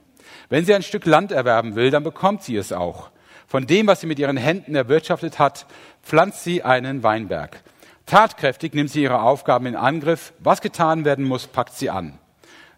Wenn 0.48 0.64
sie 0.64 0.74
ein 0.74 0.82
Stück 0.82 1.06
Land 1.06 1.32
erwerben 1.32 1.74
will, 1.74 1.90
dann 1.90 2.04
bekommt 2.04 2.42
sie 2.42 2.56
es 2.56 2.72
auch. 2.72 3.10
Von 3.46 3.66
dem, 3.66 3.86
was 3.86 4.00
sie 4.00 4.06
mit 4.06 4.18
ihren 4.18 4.36
Händen 4.36 4.74
erwirtschaftet 4.74 5.38
hat, 5.38 5.66
pflanzt 6.02 6.44
sie 6.44 6.62
einen 6.62 7.02
Weinberg. 7.02 7.62
Tatkräftig 8.06 8.74
nimmt 8.74 8.90
sie 8.90 9.02
ihre 9.02 9.22
Aufgaben 9.22 9.66
in 9.66 9.76
Angriff. 9.76 10.32
Was 10.38 10.60
getan 10.60 11.04
werden 11.04 11.24
muss, 11.24 11.46
packt 11.46 11.74
sie 11.74 11.90
an. 11.90 12.18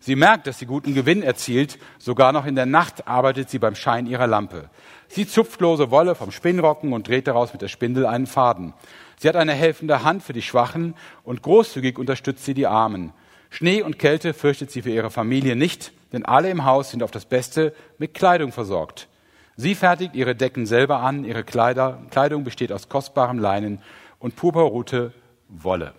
Sie 0.00 0.16
merkt, 0.16 0.46
dass 0.46 0.58
sie 0.58 0.66
guten 0.66 0.94
Gewinn 0.94 1.22
erzielt. 1.22 1.78
Sogar 1.98 2.32
noch 2.32 2.46
in 2.46 2.54
der 2.54 2.66
Nacht 2.66 3.06
arbeitet 3.06 3.50
sie 3.50 3.58
beim 3.58 3.74
Schein 3.74 4.06
ihrer 4.06 4.26
Lampe. 4.26 4.70
Sie 5.08 5.26
zupft 5.26 5.60
lose 5.60 5.90
Wolle 5.90 6.14
vom 6.14 6.30
Spinnrocken 6.30 6.92
und 6.92 7.08
dreht 7.08 7.26
daraus 7.26 7.52
mit 7.52 7.62
der 7.62 7.68
Spindel 7.68 8.06
einen 8.06 8.26
Faden. 8.26 8.74
Sie 9.18 9.28
hat 9.28 9.36
eine 9.36 9.54
helfende 9.54 10.04
Hand 10.04 10.22
für 10.22 10.32
die 10.32 10.42
Schwachen 10.42 10.94
und 11.24 11.42
großzügig 11.42 11.98
unterstützt 11.98 12.44
sie 12.44 12.54
die 12.54 12.66
Armen. 12.66 13.12
Schnee 13.50 13.82
und 13.82 13.98
Kälte 13.98 14.34
fürchtet 14.34 14.70
sie 14.70 14.82
für 14.82 14.90
ihre 14.90 15.10
Familie 15.10 15.56
nicht 15.56 15.92
denn 16.12 16.24
alle 16.24 16.50
im 16.50 16.64
Haus 16.64 16.90
sind 16.90 17.02
auf 17.02 17.10
das 17.10 17.24
Beste 17.24 17.74
mit 17.98 18.14
Kleidung 18.14 18.52
versorgt. 18.52 19.08
Sie 19.56 19.74
fertigt 19.74 20.14
ihre 20.14 20.36
Decken 20.36 20.66
selber 20.66 21.00
an, 21.00 21.24
ihre 21.24 21.44
Kleider, 21.44 22.00
Kleidung 22.10 22.44
besteht 22.44 22.72
aus 22.72 22.88
kostbarem 22.88 23.38
Leinen 23.38 23.82
und 24.18 24.36
purpurrote 24.36 25.12
Wolle. 25.48 25.94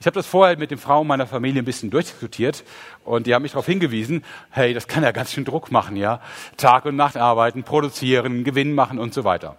Ich 0.00 0.06
habe 0.06 0.14
das 0.14 0.26
vorher 0.26 0.56
mit 0.56 0.70
den 0.70 0.78
Frauen 0.78 1.06
meiner 1.08 1.26
Familie 1.26 1.60
ein 1.60 1.64
bisschen 1.64 1.90
durchdiskutiert 1.90 2.62
und 3.04 3.26
die 3.26 3.34
haben 3.34 3.42
mich 3.42 3.52
darauf 3.52 3.66
hingewiesen, 3.66 4.24
hey, 4.50 4.72
das 4.72 4.86
kann 4.86 5.02
ja 5.02 5.10
ganz 5.10 5.32
schön 5.32 5.44
Druck 5.44 5.72
machen, 5.72 5.96
ja. 5.96 6.20
Tag 6.56 6.84
und 6.84 6.94
Nacht 6.94 7.16
arbeiten, 7.16 7.64
produzieren, 7.64 8.44
Gewinn 8.44 8.74
machen 8.74 8.98
und 8.98 9.12
so 9.12 9.24
weiter. 9.24 9.56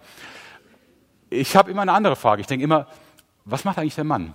Ich 1.28 1.56
habe 1.56 1.70
immer 1.70 1.82
eine 1.82 1.92
andere 1.92 2.16
Frage. 2.16 2.40
Ich 2.40 2.46
denke 2.46 2.64
immer, 2.64 2.86
was 3.44 3.64
macht 3.64 3.78
eigentlich 3.78 3.96
der 3.96 4.04
Mann? 4.04 4.34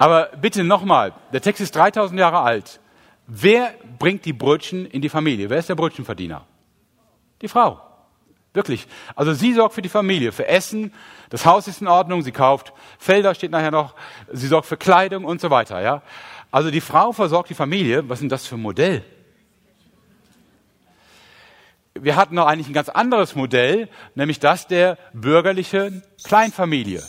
Aber 0.00 0.30
bitte 0.40 0.64
nochmal, 0.64 1.12
der 1.30 1.42
Text 1.42 1.60
ist 1.60 1.76
3000 1.76 2.18
Jahre 2.18 2.40
alt. 2.40 2.80
Wer 3.26 3.74
bringt 3.98 4.24
die 4.24 4.32
Brötchen 4.32 4.86
in 4.86 5.02
die 5.02 5.10
Familie? 5.10 5.50
Wer 5.50 5.58
ist 5.58 5.68
der 5.68 5.74
Brötchenverdiener? 5.74 6.46
Die 7.42 7.48
Frau. 7.48 7.82
Wirklich. 8.54 8.86
Also 9.14 9.34
sie 9.34 9.52
sorgt 9.52 9.74
für 9.74 9.82
die 9.82 9.90
Familie, 9.90 10.32
für 10.32 10.48
Essen, 10.48 10.94
das 11.28 11.44
Haus 11.44 11.68
ist 11.68 11.82
in 11.82 11.86
Ordnung, 11.86 12.22
sie 12.22 12.32
kauft 12.32 12.72
Felder, 12.98 13.34
steht 13.34 13.50
nachher 13.50 13.70
noch, 13.70 13.94
sie 14.32 14.46
sorgt 14.46 14.66
für 14.66 14.78
Kleidung 14.78 15.26
und 15.26 15.38
so 15.38 15.50
weiter, 15.50 15.82
ja. 15.82 16.00
Also 16.50 16.70
die 16.70 16.80
Frau 16.80 17.12
versorgt 17.12 17.50
die 17.50 17.54
Familie. 17.54 18.08
Was 18.08 18.20
ist 18.20 18.22
denn 18.22 18.28
das 18.30 18.46
für 18.46 18.54
ein 18.54 18.62
Modell? 18.62 19.04
Wir 21.92 22.16
hatten 22.16 22.36
noch 22.36 22.46
eigentlich 22.46 22.68
ein 22.68 22.72
ganz 22.72 22.88
anderes 22.88 23.34
Modell, 23.34 23.90
nämlich 24.14 24.40
das 24.40 24.66
der 24.66 24.96
bürgerlichen 25.12 26.02
Kleinfamilie. 26.24 27.02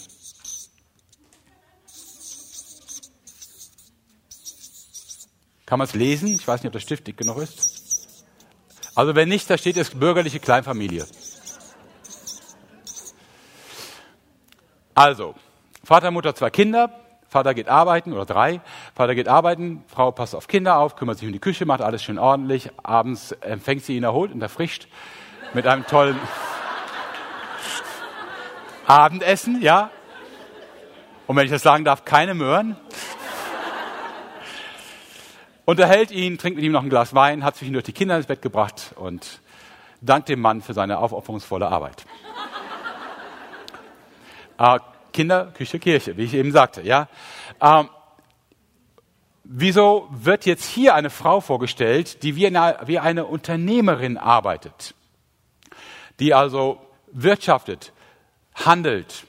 Kann 5.72 5.80
man 5.80 5.88
es 5.88 5.94
lesen? 5.94 6.28
Ich 6.28 6.46
weiß 6.46 6.62
nicht, 6.62 6.68
ob 6.68 6.74
der 6.74 6.82
Stift 6.82 7.08
dick 7.08 7.16
genug 7.16 7.38
ist. 7.38 8.18
Also 8.94 9.16
wenn 9.16 9.30
nicht, 9.30 9.50
da 9.50 9.58
steht 9.58 9.78
es 9.78 9.92
bürgerliche 9.92 10.42
Kleinfamilie. 10.42 11.08
Also, 14.94 15.34
Vater, 15.82 16.12
Mutter, 16.12 16.36
zwei 16.36 16.50
Kinder. 16.50 16.92
Vater 17.30 17.54
geht 17.54 17.70
arbeiten 17.70 18.12
oder 18.12 18.26
drei. 18.26 18.60
Vater 18.96 19.16
geht 19.16 19.30
arbeiten, 19.30 19.86
Frau 19.88 20.12
passt 20.12 20.36
auf 20.36 20.50
Kinder 20.50 20.78
auf, 20.78 20.98
kümmert 20.98 21.20
sich 21.20 21.28
um 21.28 21.32
die 21.32 21.40
Küche, 21.40 21.66
macht 21.66 21.80
alles 21.80 22.04
schön 22.04 22.20
ordentlich. 22.20 22.70
Abends 22.84 23.32
empfängt 23.32 23.86
sie 23.86 23.96
ihn 23.96 24.04
erholt 24.04 24.34
und 24.34 24.42
erfrischt 24.42 24.90
mit 25.54 25.66
einem 25.68 25.88
tollen 25.88 26.20
Abendessen, 28.88 29.62
ja. 29.62 29.90
Und 31.28 31.38
wenn 31.38 31.46
ich 31.46 31.52
das 31.52 31.64
sagen 31.64 31.86
darf, 31.86 32.04
keine 32.04 32.34
Möhren. 32.34 32.76
Unterhält 35.72 36.12
ihn, 36.12 36.38
trinkt 36.38 36.58
mit 36.58 36.66
ihm 36.66 36.74
noch 36.74 36.84
ein 36.84 36.90
Glas 36.90 37.16
Wein, 37.16 37.46
hat 37.46 37.56
zwischendurch 37.56 37.86
die 37.86 37.94
Kinder 37.94 38.18
ins 38.18 38.26
Bett 38.26 38.42
gebracht 38.42 38.92
und 38.98 39.40
dankt 40.02 40.28
dem 40.28 40.42
Mann 40.42 40.62
für 40.62 40.74
seine 40.74 40.98
aufopferungsvolle 40.98 41.66
Arbeit. 41.66 42.04
Äh, 44.58 44.80
Kinder, 45.14 45.54
Küche, 45.54 45.80
Kirche, 45.80 46.18
wie 46.18 46.24
ich 46.24 46.34
eben 46.34 46.52
sagte, 46.52 46.82
ja. 46.82 47.08
Ähm, 47.62 47.88
wieso 49.46 50.10
wird 50.12 50.46
jetzt 50.46 50.66
hier 50.66 50.94
eine 50.94 51.10
Frau 51.10 51.40
vorgestellt, 51.40 52.22
die 52.22 52.36
wie 52.36 52.48
eine, 52.48 52.80
wie 52.84 53.00
eine 53.00 53.26
Unternehmerin 53.26 54.18
arbeitet? 54.18 54.94
Die 56.20 56.34
also 56.34 56.86
wirtschaftet, 57.14 57.94
handelt, 58.56 59.26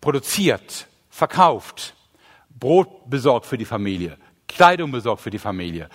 produziert, 0.00 0.86
verkauft, 1.10 1.94
Brot 2.58 3.10
besorgt 3.10 3.44
für 3.44 3.58
die 3.58 3.66
Familie, 3.66 4.16
Kleidung 4.54 4.92
besorgt 4.92 5.22
für 5.22 5.30
die 5.30 5.38
Familie. 5.38 5.88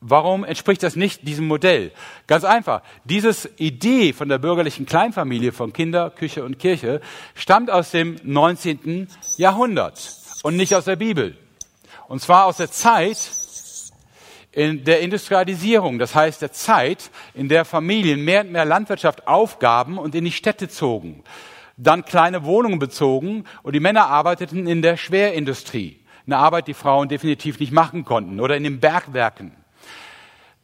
Warum 0.00 0.44
entspricht 0.44 0.82
das 0.84 0.94
nicht 0.94 1.26
diesem 1.26 1.48
Modell? 1.48 1.90
Ganz 2.28 2.44
einfach. 2.44 2.82
Diese 3.04 3.34
Idee 3.56 4.12
von 4.12 4.28
der 4.28 4.38
bürgerlichen 4.38 4.86
Kleinfamilie 4.86 5.50
von 5.50 5.72
Kinder, 5.72 6.10
Küche 6.10 6.44
und 6.44 6.60
Kirche 6.60 7.00
stammt 7.34 7.70
aus 7.70 7.90
dem 7.90 8.16
19. 8.22 9.08
Jahrhundert 9.36 10.16
und 10.44 10.56
nicht 10.56 10.76
aus 10.76 10.84
der 10.84 10.96
Bibel. 10.96 11.36
Und 12.06 12.20
zwar 12.22 12.46
aus 12.46 12.58
der 12.58 12.70
Zeit 12.70 13.18
in 14.52 14.84
der 14.84 15.00
Industrialisierung, 15.00 15.98
das 15.98 16.14
heißt 16.14 16.42
der 16.42 16.52
Zeit, 16.52 17.10
in 17.34 17.48
der 17.48 17.64
Familien 17.64 18.24
mehr 18.24 18.42
und 18.42 18.52
mehr 18.52 18.64
Landwirtschaft 18.64 19.26
aufgaben 19.26 19.98
und 19.98 20.14
in 20.14 20.24
die 20.24 20.32
Städte 20.32 20.68
zogen, 20.68 21.22
dann 21.76 22.04
kleine 22.04 22.44
Wohnungen 22.44 22.78
bezogen 22.78 23.44
und 23.62 23.74
die 23.74 23.80
Männer 23.80 24.06
arbeiteten 24.06 24.66
in 24.66 24.80
der 24.80 24.96
Schwerindustrie, 24.96 26.00
eine 26.28 26.38
Arbeit, 26.38 26.68
die 26.68 26.74
Frauen 26.74 27.08
definitiv 27.08 27.58
nicht 27.58 27.72
machen 27.72 28.04
konnten, 28.04 28.38
oder 28.40 28.56
in 28.56 28.62
den 28.62 28.80
Bergwerken. 28.80 29.52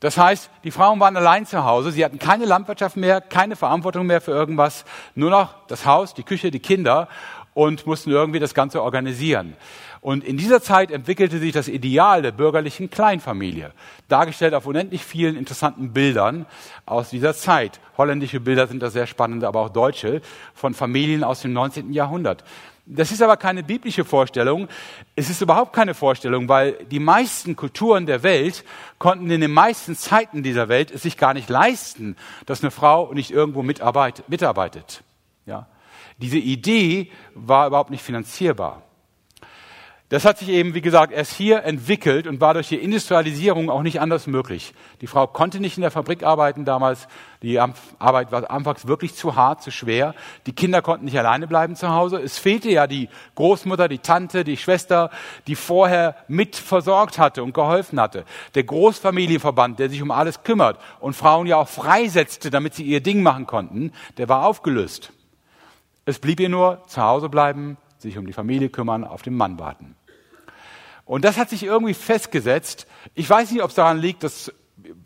Das 0.01 0.19
heißt, 0.19 0.51
die 0.65 0.71
Frauen 0.71 1.01
waren 1.01 1.17
allein 1.17 1.47
zu 1.47 1.65
Hause, 1.65 1.91
sie 1.91 2.05
hatten 2.05 2.19
keine 2.19 2.45
Landwirtschaft 2.45 2.97
mehr, 2.97 3.23
keine 3.23 3.57
Verantwortung 3.57 4.07
mehr 4.07 4.21
für 4.21 4.33
irgendwas, 4.33 4.85
nur 5.15 5.31
noch 5.31 5.67
das 5.67 5.87
Haus, 5.87 6.13
die 6.13 6.25
Küche, 6.25 6.51
die 6.51 6.61
Kinder 6.61 7.09
und 7.55 7.87
mussten 7.87 8.11
irgendwie 8.11 8.41
das 8.41 8.53
Ganze 8.53 8.83
organisieren. 8.83 9.57
Und 10.03 10.23
in 10.23 10.37
dieser 10.37 10.61
Zeit 10.61 10.91
entwickelte 10.91 11.39
sich 11.39 11.53
das 11.53 11.69
Ideal 11.69 12.21
der 12.21 12.33
bürgerlichen 12.33 12.91
Kleinfamilie, 12.91 13.73
dargestellt 14.09 14.53
auf 14.53 14.67
unendlich 14.67 15.03
vielen 15.03 15.37
interessanten 15.37 15.95
Bildern 15.95 16.45
aus 16.85 17.09
dieser 17.09 17.33
Zeit. 17.33 17.81
Holländische 17.97 18.41
Bilder 18.41 18.67
sind 18.67 18.83
da 18.83 18.91
sehr 18.91 19.07
spannende, 19.07 19.49
aber 19.49 19.61
auch 19.61 19.71
deutsche, 19.71 20.21
von 20.53 20.75
Familien 20.75 21.25
aus 21.25 21.41
dem 21.41 21.55
19. 21.55 21.95
Jahrhundert. 21.95 22.45
Das 22.87 23.13
ist 23.13 23.23
aber 23.23 23.39
keine 23.39 23.63
biblische 23.63 24.05
Vorstellung. 24.05 24.69
Es 25.17 25.31
ist 25.31 25.41
überhaupt 25.41 25.73
keine 25.73 25.95
Vorstellung, 25.95 26.49
weil 26.49 26.73
die 26.91 27.01
meisten 27.01 27.57
Kulturen 27.57 28.05
der 28.05 28.23
Welt 28.23 28.63
konnten 28.99 29.31
in 29.31 29.41
den 29.41 29.53
meisten 29.53 29.97
Zeiten 29.97 30.43
dieser 30.43 30.69
Welt 30.69 30.91
es 30.91 31.03
sich 31.03 31.17
gar 31.17 31.33
nicht 31.33 31.49
leisten, 31.49 32.17
dass 32.45 32.63
eine 32.63 32.71
Frau 32.71 33.13
nicht 33.15 33.31
irgendwo 33.31 33.63
mitarbeitet. 33.63 35.03
Ja? 35.47 35.67
Diese 36.19 36.39
Idee 36.39 37.11
war 37.35 37.67
überhaupt 37.67 37.91
nicht 37.91 38.05
finanzierbar. 38.05 38.83
Das 40.11 40.27
hat 40.27 40.39
sich 40.39 40.51
eben, 40.51 40.75
wie 40.75 40.83
gesagt, 40.83 41.15
erst 41.15 41.33
hier 41.33 41.65
entwickelt 41.65 42.27
und 42.27 42.39
war 42.39 42.53
durch 42.53 42.69
die 42.69 42.77
Industrialisierung 42.77 43.71
auch 43.71 43.83
nicht 43.83 44.03
anders 44.03 44.27
möglich. 44.27 44.75
Die 45.01 45.07
Frau 45.07 45.27
konnte 45.27 45.61
nicht 45.61 45.79
in 45.79 45.81
der 45.81 45.91
Fabrik 45.91 46.23
arbeiten 46.23 46.67
damals. 46.67 47.09
Die 47.41 47.59
Arbeit 47.59 48.31
war 48.31 48.51
anfangs 48.51 48.87
wirklich 48.87 49.15
zu 49.15 49.35
hart, 49.35 49.63
zu 49.63 49.71
schwer. 49.71 50.15
Die 50.45 50.53
Kinder 50.53 50.83
konnten 50.83 51.07
nicht 51.07 51.19
alleine 51.19 51.47
bleiben 51.47 51.75
zu 51.75 51.89
Hause. 51.89 52.21
Es 52.21 52.39
fehlte 52.39 52.69
ja 52.71 52.87
die 52.87 53.09
Großmutter, 53.35 53.89
die 53.89 53.99
Tante, 53.99 54.45
die 54.45 54.59
Schwester, 54.59 55.11
die 55.47 55.57
vorher 55.57 56.17
mit 56.29 56.55
versorgt 56.55 57.19
hatte 57.19 57.43
und 57.43 57.55
geholfen 57.55 57.99
hatte. 57.99 58.27
Der 58.55 58.65
Großfamilienverband, 58.65 59.79
der 59.79 59.89
sich 59.89 60.03
um 60.03 60.11
alles 60.11 60.43
kümmert 60.43 60.79
und 61.01 61.17
Frauen 61.17 61.47
ja 61.47 61.57
auch 61.57 61.69
freisetzte, 61.69 62.51
damit 62.51 62.75
sie 62.75 62.85
ihr 62.85 63.01
Ding 63.01 63.23
machen 63.23 63.47
konnten, 63.47 63.91
der 64.19 64.29
war 64.29 64.45
aufgelöst. 64.45 65.15
Es 66.05 66.19
blieb 66.19 66.41
ihr 66.41 66.51
nur 66.51 66.83
zu 66.87 67.01
Hause 67.01 67.31
bleiben, 67.31 67.79
sich 68.09 68.19
um 68.19 68.27
die 68.27 68.33
Familie 68.33 68.69
kümmern, 68.69 69.05
auf 69.05 69.23
den 69.23 69.35
Mann 69.37 69.59
warten. 69.59 69.97
Und 71.05 71.25
das 71.25 71.37
hat 71.37 71.51
sich 71.51 71.63
irgendwie 71.63 71.95
festgesetzt. 71.95 72.87
Ich 73.15 73.29
weiß 73.29 73.51
nicht, 73.51 73.63
ob 73.63 73.71
es 73.71 73.77
daran 73.77 73.99
liegt, 73.99 74.23
dass 74.23 74.53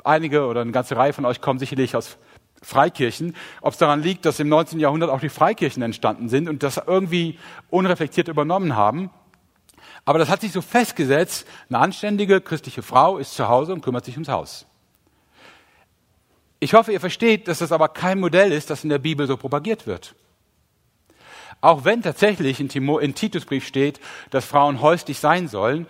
einige 0.05 0.47
oder 0.47 0.61
eine 0.61 0.73
ganze 0.73 0.97
Reihe 0.97 1.13
von 1.13 1.25
euch 1.25 1.41
kommen 1.41 1.59
sicherlich 1.59 1.97
aus 1.97 2.19
Freikirchen, 2.63 3.37
ob 3.61 3.73
es 3.73 3.79
daran 3.79 4.03
liegt, 4.03 4.25
dass 4.25 4.41
im 4.41 4.49
19. 4.49 4.81
Jahrhundert 4.81 5.11
auch 5.11 5.21
die 5.21 5.29
Freikirchen 5.29 5.83
entstanden 5.83 6.29
sind 6.29 6.49
und 6.49 6.63
das 6.63 6.81
irgendwie 6.87 7.39
unreflektiert 7.71 8.29
übernommen 8.29 8.75
haben. 8.75 9.11
Aber 10.05 10.19
das 10.19 10.29
hat 10.29 10.41
sich 10.41 10.53
so 10.53 10.63
festgesetzt, 10.63 11.47
eine 11.69 11.79
anständige 11.79 12.41
christliche 12.41 12.83
Frau 12.83 13.19
ist 13.19 13.35
zu 13.35 13.49
Hause 13.49 13.73
und 13.73 13.83
kümmert 13.83 14.05
sich 14.05 14.15
ums 14.15 14.29
Haus. 14.29 14.67
Ich 16.61 16.75
hoffe, 16.75 16.93
ihr 16.93 17.01
versteht, 17.01 17.47
dass 17.47 17.59
das 17.59 17.71
aber 17.71 17.89
kein 17.89 18.19
Modell 18.19 18.51
ist, 18.51 18.71
das 18.71 18.83
in 18.83 18.91
der 18.91 18.99
Bibel 18.99 19.27
so 19.27 19.37
propagiert 19.37 19.87
wird. 19.87 20.17
Auch 21.61 21.85
wenn 21.85 22.03
tatsächlich 22.03 22.61
in, 22.61 22.69
Timo, 22.69 22.99
in 22.99 23.15
Titusbrief 23.15 23.67
steht, 23.67 24.01
dass 24.31 24.45
Frauen 24.45 24.81
häuslich 24.81 25.19
sein 25.19 25.49
sollen, 25.49 25.87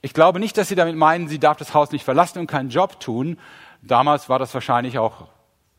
ich 0.00 0.14
glaube 0.14 0.38
nicht, 0.38 0.56
dass 0.56 0.68
sie 0.68 0.76
damit 0.76 0.96
meinen, 0.96 1.28
sie 1.28 1.40
darf 1.40 1.56
das 1.56 1.74
Haus 1.74 1.90
nicht 1.90 2.04
verlassen 2.04 2.38
und 2.38 2.46
keinen 2.46 2.70
Job 2.70 3.00
tun. 3.00 3.38
Damals 3.82 4.28
war 4.28 4.38
das 4.38 4.54
wahrscheinlich 4.54 4.98
auch 4.98 5.26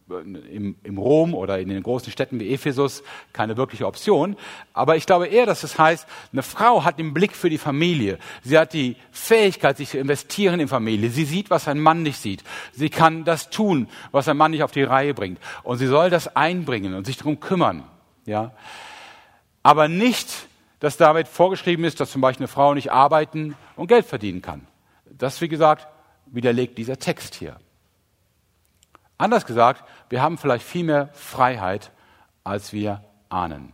äh, 0.10 0.16
im, 0.16 0.76
im 0.84 0.98
Rom 0.98 1.34
oder 1.34 1.60
in 1.60 1.70
den 1.70 1.82
großen 1.82 2.12
Städten 2.12 2.38
wie 2.38 2.54
Ephesus 2.54 3.02
keine 3.32 3.56
wirkliche 3.56 3.88
Option. 3.88 4.36
Aber 4.74 4.98
ich 4.98 5.06
glaube 5.06 5.28
eher, 5.28 5.46
dass 5.46 5.62
das 5.62 5.80
heißt, 5.80 6.06
eine 6.34 6.44
Frau 6.44 6.84
hat 6.84 7.00
den 7.00 7.14
Blick 7.14 7.34
für 7.34 7.50
die 7.50 7.58
Familie. 7.58 8.20
Sie 8.44 8.58
hat 8.58 8.74
die 8.74 8.98
Fähigkeit, 9.12 9.78
sich 9.78 9.92
zu 9.92 9.98
investieren 9.98 10.60
in 10.60 10.68
Familie. 10.68 11.10
Sie 11.10 11.24
sieht, 11.24 11.50
was 11.50 11.70
ein 11.70 11.80
Mann 11.80 12.04
nicht 12.04 12.22
sieht. 12.22 12.44
Sie 12.74 12.90
kann 12.90 13.24
das 13.24 13.50
tun, 13.50 13.88
was 14.12 14.28
ein 14.28 14.36
Mann 14.36 14.52
nicht 14.52 14.64
auf 14.64 14.72
die 14.72 14.84
Reihe 14.84 15.14
bringt. 15.14 15.40
Und 15.64 15.78
sie 15.78 15.88
soll 15.88 16.10
das 16.10 16.36
einbringen 16.36 16.94
und 16.94 17.06
sich 17.06 17.16
darum 17.16 17.40
kümmern. 17.40 17.86
Ja 18.26 18.52
aber 19.64 19.88
nicht, 19.88 20.48
dass 20.80 20.98
damit 20.98 21.28
vorgeschrieben 21.28 21.84
ist, 21.86 22.00
dass 22.00 22.12
zum 22.12 22.22
Beispiel 22.22 22.46
eine 22.46 22.48
Frau 22.48 22.74
nicht 22.74 22.92
arbeiten 22.92 23.56
und 23.76 23.88
Geld 23.88 24.06
verdienen 24.06 24.42
kann. 24.42 24.68
Das, 25.06 25.42
wie 25.42 25.50
gesagt, 25.50 25.88
widerlegt 26.28 26.78
dieser 26.78 26.98
Text 26.98 27.36
hier. 27.36 27.58
Anders 29.18 29.46
gesagt, 29.46 29.84
wir 30.10 30.22
haben 30.22 30.38
vielleicht 30.38 30.66
viel 30.66 30.86
mehr 30.86 31.10
Freiheit, 31.14 31.92
als 32.44 32.72
wir 32.72 33.04
ahnen. 33.28 33.74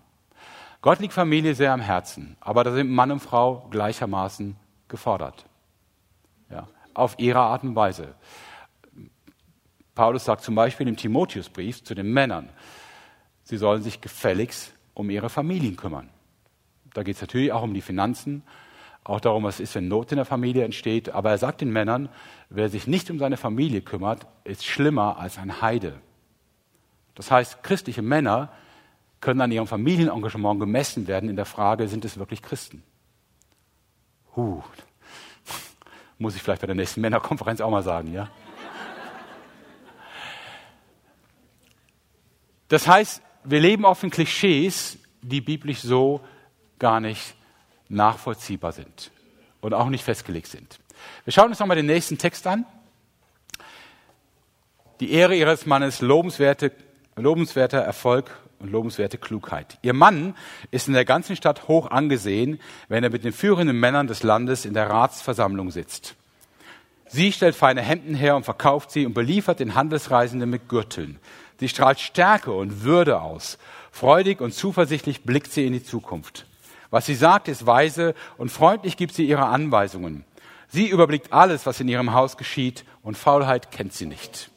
Gott 0.82 1.00
liegt 1.00 1.13
Familie 1.13 1.56
sehr 1.56 1.71
am 1.71 1.82
Herzen, 1.82 2.36
aber 2.39 2.63
da 2.63 2.71
sind 2.71 2.89
Mann 2.89 3.12
und 3.12 3.19
Frau 3.19 3.67
gleichermaßen 3.71 4.56
gefordert. 4.88 5.45
Ja, 6.50 6.67
auf 6.93 7.15
ihre 7.17 7.39
Art 7.39 7.63
und 7.63 7.76
Weise. 7.76 8.15
Paulus 9.93 10.26
sagt 10.26 10.43
zum 10.43 10.56
Beispiel 10.56 10.88
im 10.88 10.98
Timotheusbrief 10.98 11.84
zu 11.84 11.95
den 11.95 12.12
Männern, 12.12 12.50
sie 13.43 13.58
sollen 13.58 13.82
sich 13.82 14.02
gefälligst 14.02 14.75
um 14.95 15.12
ihre 15.12 15.29
Familien 15.29 15.75
kümmern. 15.75 16.10
Da 16.95 17.03
geht 17.03 17.17
es 17.17 17.21
natürlich 17.21 17.51
auch 17.51 17.62
um 17.62 17.75
die 17.75 17.81
Finanzen, 17.81 18.41
auch 19.03 19.19
darum, 19.19 19.43
was 19.43 19.60
ist, 19.60 19.75
wenn 19.75 19.88
Not 19.88 20.12
in 20.12 20.15
der 20.15 20.25
Familie 20.25 20.65
entsteht. 20.65 21.10
Aber 21.10 21.29
er 21.29 21.38
sagt 21.38 21.62
den 21.62 21.71
Männern, 21.71 22.10
wer 22.49 22.69
sich 22.69 22.88
nicht 22.88 23.12
um 23.12 23.19
seine 23.19 23.38
Familie 23.38 23.81
kümmert, 23.81 24.25
ist 24.43 24.65
schlimmer 24.65 25.19
als 25.19 25.38
ein 25.38 25.62
Heide. 25.62 25.99
Das 27.13 27.29
heißt, 27.29 27.62
christliche 27.62 28.01
Männer 28.01 28.51
können 29.21 29.41
an 29.41 29.51
ihrem 29.51 29.67
Familienengagement 29.67 30.60
gemessen 30.60 31.08
werden 31.08 31.29
in 31.29 31.36
der 31.36 31.45
Frage, 31.45 31.88
sind 31.88 32.03
es 32.03 32.17
wirklich 32.17 32.41
Christen? 32.41 32.84
Huh. 34.36 34.63
Muss 36.17 36.36
ich 36.36 36.41
vielleicht 36.41 36.62
bei 36.62 36.67
der 36.67 36.75
nächsten 36.75 37.01
Männerkonferenz 37.01 37.62
auch 37.62 37.69
mal 37.69 37.84
sagen, 37.84 38.12
ja? 38.12 38.29
Das 42.67 42.88
heißt, 42.88 43.21
wir 43.45 43.60
leben 43.60 43.86
oft 43.86 44.03
in 44.03 44.10
Klischees, 44.10 44.97
die 45.21 45.41
biblisch 45.41 45.79
so 45.79 46.21
gar 46.79 46.99
nicht 46.99 47.36
nachvollziehbar 47.89 48.71
sind 48.71 49.12
und 49.62 49.73
auch 49.73 49.89
nicht 49.89 50.03
festgelegt 50.03 50.47
sind. 50.47 50.79
Wir 51.23 51.34
schauen 51.34 51.49
uns 51.49 51.60
nochmal 51.60 51.77
den 51.77 51.86
nächsten 51.86 52.17
Text 52.17 52.47
an. 52.47 52.65
Die 54.99 55.12
Ehre 55.12 55.36
ihres 55.36 55.65
Mannes, 55.65 56.01
lobenswerte, 56.01 56.71
lobenswerter 57.15 57.79
Erfolg 57.79 58.31
und 58.60 58.71
lobenswerte 58.71 59.17
Klugheit. 59.17 59.77
Ihr 59.81 59.93
Mann 59.93 60.36
ist 60.71 60.88
in 60.88 60.93
der 60.93 61.05
ganzen 61.05 61.36
Stadt 61.36 61.67
hoch 61.67 61.91
angesehen, 61.91 62.60
wenn 62.88 63.03
er 63.03 63.10
mit 63.10 63.23
den 63.23 63.34
führenden 63.34 63.79
Männern 63.79 64.08
des 64.08 64.23
Landes 64.23 64.65
in 64.65 64.73
der 64.73 64.89
Ratsversammlung 64.89 65.71
sitzt. 65.71 66.15
Sie 67.08 67.31
stellt 67.31 67.55
feine 67.55 67.81
Hemden 67.81 68.15
her 68.15 68.36
und 68.36 68.43
verkauft 68.43 68.91
sie 68.91 69.05
und 69.05 69.13
beliefert 69.13 69.60
den 69.60 69.75
Handelsreisenden 69.75 70.49
mit 70.49 70.67
Gürteln. 70.69 71.19
Sie 71.60 71.70
strahlt 71.70 72.00
Stärke 72.00 72.52
und 72.52 72.84
Würde 72.84 73.22
aus. 73.22 73.58
Freudig 73.91 74.41
und 74.41 74.54
zuversichtlich 74.54 75.24
blickt 75.24 75.52
sie 75.52 75.65
in 75.65 75.74
die 75.74 75.84
Zukunft. 75.84 76.46
Was 76.89 77.06
sie 77.06 77.15
sagt, 77.15 77.48
ist 77.48 77.65
weise 77.65 78.13
und 78.38 78.52
freundlich 78.52 78.98
gibt 78.98 79.13
sie 79.13 79.26
ihre 79.26 79.46
Anweisungen. 79.46 80.26
Sie 80.68 80.88
überblickt 80.88 81.32
alles, 81.32 81.65
was 81.65 81.80
in 81.80 81.88
ihrem 81.88 82.13
Haus 82.13 82.38
geschieht 82.38 82.86
und 83.04 83.18
Faulheit 83.18 83.72
kennt 83.72 83.94
sie 83.94 84.06
nicht. 84.06 84.50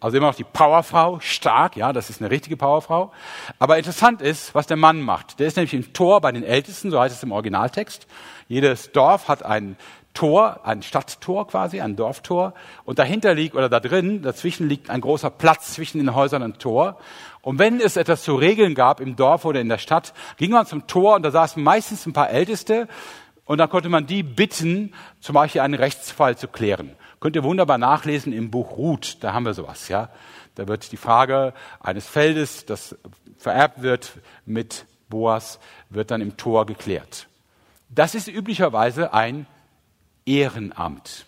Also 0.00 0.16
immer 0.16 0.28
noch 0.28 0.36
die 0.36 0.44
Powerfrau, 0.44 1.18
stark, 1.18 1.76
ja, 1.76 1.92
das 1.92 2.08
ist 2.08 2.20
eine 2.20 2.30
richtige 2.30 2.56
Powerfrau. 2.56 3.12
Aber 3.58 3.78
interessant 3.78 4.22
ist, 4.22 4.54
was 4.54 4.68
der 4.68 4.76
Mann 4.76 5.02
macht. 5.02 5.40
Der 5.40 5.48
ist 5.48 5.56
nämlich 5.56 5.74
im 5.74 5.92
Tor 5.92 6.20
bei 6.20 6.30
den 6.30 6.44
Ältesten, 6.44 6.92
so 6.92 7.00
heißt 7.00 7.14
es 7.14 7.24
im 7.24 7.32
Originaltext. 7.32 8.06
Jedes 8.46 8.92
Dorf 8.92 9.26
hat 9.26 9.44
ein 9.44 9.76
Tor, 10.18 10.62
ein 10.64 10.82
Stadttor 10.82 11.46
quasi, 11.46 11.80
ein 11.80 11.94
Dorftor. 11.94 12.52
Und 12.84 12.98
dahinter 12.98 13.34
liegt, 13.34 13.54
oder 13.54 13.68
da 13.68 13.78
drin, 13.78 14.20
dazwischen 14.20 14.68
liegt 14.68 14.90
ein 14.90 15.00
großer 15.00 15.30
Platz 15.30 15.74
zwischen 15.74 15.98
den 15.98 16.12
Häusern 16.12 16.42
und 16.42 16.58
Tor. 16.58 16.98
Und 17.40 17.60
wenn 17.60 17.80
es 17.80 17.96
etwas 17.96 18.24
zu 18.24 18.34
regeln 18.34 18.74
gab 18.74 18.98
im 18.98 19.14
Dorf 19.14 19.44
oder 19.44 19.60
in 19.60 19.68
der 19.68 19.78
Stadt, 19.78 20.12
ging 20.36 20.50
man 20.50 20.66
zum 20.66 20.88
Tor 20.88 21.14
und 21.14 21.22
da 21.22 21.30
saßen 21.30 21.62
meistens 21.62 22.04
ein 22.04 22.14
paar 22.14 22.30
Älteste. 22.30 22.88
Und 23.44 23.58
dann 23.58 23.70
konnte 23.70 23.88
man 23.88 24.08
die 24.08 24.24
bitten, 24.24 24.92
zum 25.20 25.34
Beispiel 25.34 25.60
einen 25.60 25.74
Rechtsfall 25.74 26.36
zu 26.36 26.48
klären. 26.48 26.96
Könnt 27.20 27.36
ihr 27.36 27.44
wunderbar 27.44 27.78
nachlesen 27.78 28.32
im 28.32 28.50
Buch 28.50 28.76
Ruth, 28.76 29.18
da 29.20 29.34
haben 29.34 29.46
wir 29.46 29.54
sowas, 29.54 29.86
ja. 29.86 30.08
Da 30.56 30.66
wird 30.66 30.90
die 30.90 30.96
Frage 30.96 31.54
eines 31.78 32.08
Feldes, 32.08 32.66
das 32.66 32.96
vererbt 33.36 33.82
wird 33.82 34.14
mit 34.46 34.84
Boas, 35.08 35.60
wird 35.90 36.10
dann 36.10 36.22
im 36.22 36.36
Tor 36.36 36.66
geklärt. 36.66 37.28
Das 37.88 38.16
ist 38.16 38.26
üblicherweise 38.26 39.14
ein 39.14 39.46
Ehrenamt. 40.28 41.24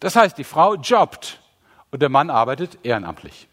Das 0.00 0.16
heißt, 0.16 0.36
die 0.36 0.44
Frau 0.44 0.74
jobbt 0.74 1.40
und 1.92 2.02
der 2.02 2.08
Mann 2.08 2.28
arbeitet 2.28 2.78
ehrenamtlich. 2.82 3.46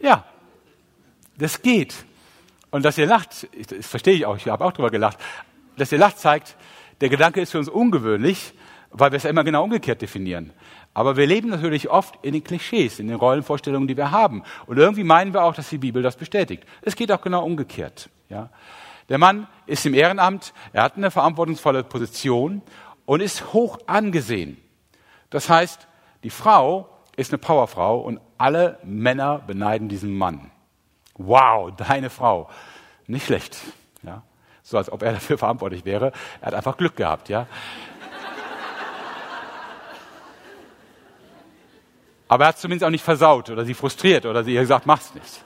Ja, 0.00 0.24
das 1.36 1.62
geht. 1.62 2.04
Und 2.70 2.84
dass 2.84 2.98
ihr 2.98 3.06
lacht, 3.06 3.46
das 3.70 3.86
verstehe 3.86 4.14
ich 4.14 4.26
auch, 4.26 4.36
ich 4.36 4.48
habe 4.48 4.64
auch 4.64 4.72
drüber 4.72 4.90
gelacht, 4.90 5.18
dass 5.76 5.92
ihr 5.92 5.98
lacht 5.98 6.18
zeigt, 6.18 6.56
der 7.00 7.10
Gedanke 7.10 7.40
ist 7.40 7.52
für 7.52 7.58
uns 7.58 7.68
ungewöhnlich, 7.68 8.54
weil 8.90 9.12
wir 9.12 9.16
es 9.16 9.24
immer 9.24 9.44
genau 9.44 9.64
umgekehrt 9.64 10.02
definieren. 10.02 10.52
Aber 10.92 11.16
wir 11.16 11.26
leben 11.26 11.48
natürlich 11.48 11.88
oft 11.88 12.18
in 12.22 12.32
den 12.32 12.42
Klischees, 12.42 12.98
in 12.98 13.08
den 13.08 13.16
Rollenvorstellungen, 13.16 13.86
die 13.86 13.96
wir 13.96 14.10
haben. 14.10 14.42
Und 14.66 14.78
irgendwie 14.78 15.04
meinen 15.04 15.32
wir 15.32 15.44
auch, 15.44 15.54
dass 15.54 15.68
die 15.68 15.78
Bibel 15.78 16.02
das 16.02 16.16
bestätigt. 16.16 16.64
Es 16.82 16.96
geht 16.96 17.12
auch 17.12 17.20
genau 17.20 17.44
umgekehrt. 17.44 18.10
Ja. 18.28 18.50
Der 19.08 19.18
Mann 19.18 19.46
ist 19.66 19.86
im 19.86 19.94
Ehrenamt, 19.94 20.52
er 20.72 20.82
hat 20.82 20.96
eine 20.96 21.10
verantwortungsvolle 21.10 21.84
Position 21.84 22.62
und 23.06 23.20
ist 23.20 23.52
hoch 23.52 23.78
angesehen. 23.86 24.56
Das 25.30 25.48
heißt, 25.48 25.86
die 26.24 26.30
Frau 26.30 26.88
ist 27.16 27.32
eine 27.32 27.38
Powerfrau 27.38 28.00
und 28.00 28.20
alle 28.38 28.78
Männer 28.82 29.38
beneiden 29.38 29.88
diesen 29.88 30.16
Mann. 30.16 30.50
Wow, 31.14 31.72
deine 31.76 32.10
Frau. 32.10 32.48
Nicht 33.06 33.26
schlecht. 33.26 33.56
Ja 34.02 34.22
so 34.70 34.78
als 34.78 34.90
ob 34.90 35.02
er 35.02 35.12
dafür 35.12 35.36
verantwortlich 35.36 35.84
wäre. 35.84 36.12
Er 36.40 36.48
hat 36.48 36.54
einfach 36.54 36.76
Glück 36.76 36.96
gehabt, 36.96 37.28
ja. 37.28 37.46
Aber 42.30 42.44
er 42.44 42.48
hat 42.50 42.54
es 42.54 42.60
zumindest 42.60 42.84
auch 42.84 42.90
nicht 42.90 43.02
versaut 43.02 43.50
oder 43.50 43.64
sie 43.64 43.74
frustriert 43.74 44.24
oder 44.24 44.44
sie 44.44 44.54
gesagt, 44.54 44.86
mach's 44.86 45.12
nicht. 45.14 45.42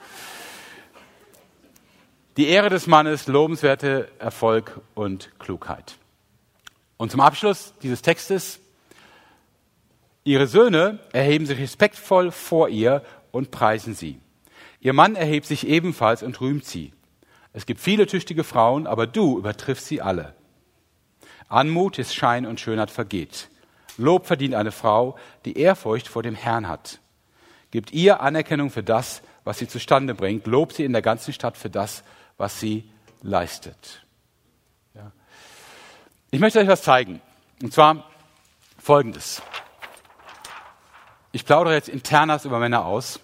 Die 2.37 2.45
Ehre 2.45 2.69
des 2.69 2.85
Mannes, 2.85 3.25
lobenswerte 3.25 4.07
Erfolg 4.19 4.79
und 4.93 5.31
Klugheit. 5.39 5.97
Und 6.97 7.09
zum 7.09 7.21
Abschluss 7.21 7.73
dieses 7.81 8.03
Textes, 8.03 8.59
ihre 10.25 10.45
Söhne 10.45 10.99
erheben 11.11 11.47
sich 11.47 11.57
respektvoll 11.57 12.29
vor 12.29 12.69
ihr 12.69 13.01
und 13.31 13.49
preisen 13.49 13.95
sie. 13.95 14.19
Ihr 14.79 14.93
Mann 14.93 15.15
erhebt 15.15 15.47
sich 15.47 15.65
ebenfalls 15.65 16.21
und 16.21 16.39
rühmt 16.39 16.65
sie. 16.65 16.93
Es 17.51 17.65
gibt 17.65 17.81
viele 17.81 18.05
tüchtige 18.05 18.43
Frauen, 18.43 18.85
aber 18.85 19.07
du 19.07 19.39
übertriffst 19.39 19.87
sie 19.87 20.03
alle. 20.03 20.35
Anmut 21.47 21.97
ist 21.97 22.13
Schein 22.13 22.45
und 22.45 22.59
Schönheit 22.59 22.91
vergeht. 22.91 23.49
Lob 23.97 24.27
verdient 24.27 24.55
eine 24.55 24.71
Frau, 24.71 25.17
die 25.45 25.57
Ehrfurcht 25.57 26.07
vor 26.07 26.23
dem 26.23 26.35
Herrn 26.35 26.67
hat. 26.67 26.99
Gibt 27.71 27.91
ihr 27.91 28.21
Anerkennung 28.21 28.69
für 28.69 28.83
das, 28.83 29.21
was 29.43 29.59
sie 29.59 29.67
zustande 29.67 30.15
bringt. 30.15 30.47
Lob 30.47 30.73
sie 30.73 30.83
in 30.83 30.91
der 30.91 31.01
ganzen 31.01 31.33
Stadt 31.33 31.55
für 31.55 31.69
das, 31.69 32.03
was 32.37 32.59
sie 32.59 32.89
leistet. 33.21 34.05
Ja. 34.93 35.11
Ich 36.31 36.39
möchte 36.39 36.59
euch 36.59 36.67
was 36.67 36.81
zeigen. 36.81 37.21
Und 37.61 37.73
zwar 37.73 38.09
Folgendes. 38.77 39.41
Ich 41.31 41.45
plaudere 41.45 41.73
jetzt 41.73 41.89
internas 41.89 42.45
über 42.45 42.59
Männer 42.59 42.85
aus. 42.85 43.19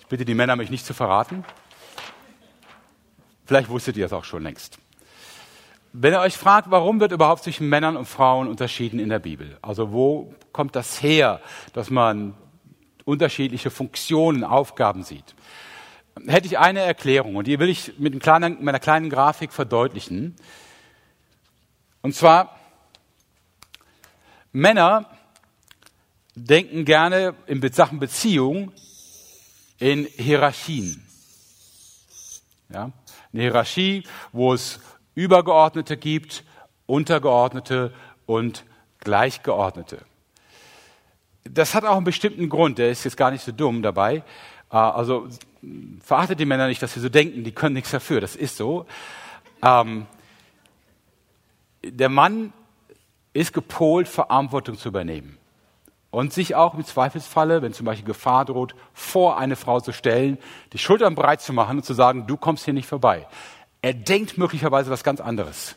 Ich 0.00 0.06
bitte 0.06 0.24
die 0.24 0.34
Männer, 0.34 0.56
mich 0.56 0.70
nicht 0.70 0.86
zu 0.86 0.94
verraten. 0.94 1.44
Vielleicht 3.46 3.68
wusstet 3.68 3.96
ihr 3.96 4.06
es 4.06 4.12
auch 4.12 4.24
schon 4.24 4.42
längst. 4.42 4.78
Wenn 5.96 6.12
ihr 6.12 6.18
euch 6.18 6.36
fragt, 6.36 6.72
warum 6.72 6.98
wird 6.98 7.12
überhaupt 7.12 7.44
zwischen 7.44 7.68
Männern 7.68 7.96
und 7.96 8.06
Frauen 8.06 8.48
unterschieden 8.48 8.98
in 8.98 9.10
der 9.10 9.20
Bibel? 9.20 9.56
Also 9.62 9.92
wo 9.92 10.34
kommt 10.50 10.74
das 10.74 11.00
her, 11.00 11.40
dass 11.72 11.88
man 11.88 12.34
unterschiedliche 13.04 13.70
Funktionen, 13.70 14.42
Aufgaben 14.42 15.04
sieht? 15.04 15.36
Hätte 16.26 16.48
ich 16.48 16.58
eine 16.58 16.80
Erklärung 16.80 17.36
und 17.36 17.46
die 17.46 17.60
will 17.60 17.68
ich 17.68 17.96
mit, 17.96 18.20
kleinen, 18.20 18.58
mit 18.58 18.70
einer 18.70 18.80
kleinen 18.80 19.08
Grafik 19.08 19.52
verdeutlichen. 19.52 20.34
Und 22.02 22.12
zwar, 22.16 22.58
Männer 24.50 25.08
denken 26.34 26.84
gerne 26.84 27.36
in 27.46 27.62
Sachen 27.72 28.00
Beziehung 28.00 28.72
in 29.78 30.06
Hierarchien. 30.06 31.06
Ja? 32.68 32.90
Eine 33.32 33.42
Hierarchie, 33.42 34.02
wo 34.32 34.54
es 34.54 34.80
Übergeordnete 35.14 35.96
gibt, 35.96 36.44
Untergeordnete 36.86 37.92
und 38.26 38.64
Gleichgeordnete. 39.00 40.04
Das 41.44 41.74
hat 41.74 41.84
auch 41.84 41.96
einen 41.96 42.04
bestimmten 42.04 42.48
Grund, 42.48 42.78
der 42.78 42.90
ist 42.90 43.04
jetzt 43.04 43.16
gar 43.16 43.30
nicht 43.30 43.44
so 43.44 43.52
dumm 43.52 43.82
dabei. 43.82 44.22
Äh, 44.70 44.76
also 44.76 45.28
verachtet 46.00 46.40
die 46.40 46.46
Männer 46.46 46.68
nicht, 46.68 46.82
dass 46.82 46.94
sie 46.94 47.00
so 47.00 47.08
denken, 47.08 47.44
die 47.44 47.52
können 47.52 47.74
nichts 47.74 47.90
dafür, 47.90 48.20
das 48.20 48.36
ist 48.36 48.56
so. 48.56 48.86
Ähm, 49.62 50.06
der 51.82 52.08
Mann 52.08 52.52
ist 53.32 53.52
gepolt, 53.52 54.08
Verantwortung 54.08 54.78
zu 54.78 54.88
übernehmen 54.88 55.38
und 56.10 56.32
sich 56.32 56.54
auch 56.54 56.74
im 56.74 56.84
Zweifelsfalle, 56.84 57.60
wenn 57.60 57.72
zum 57.72 57.86
Beispiel 57.86 58.06
Gefahr 58.06 58.44
droht, 58.44 58.74
vor 58.92 59.36
eine 59.36 59.56
Frau 59.56 59.80
zu 59.80 59.92
stellen, 59.92 60.38
die 60.72 60.78
Schultern 60.78 61.14
breit 61.14 61.40
zu 61.40 61.52
machen 61.52 61.78
und 61.78 61.84
zu 61.84 61.92
sagen, 61.92 62.26
du 62.26 62.36
kommst 62.36 62.64
hier 62.64 62.74
nicht 62.74 62.86
vorbei. 62.86 63.26
Er 63.84 63.92
denkt 63.92 64.38
möglicherweise 64.38 64.90
was 64.90 65.04
ganz 65.04 65.20
anderes. 65.20 65.76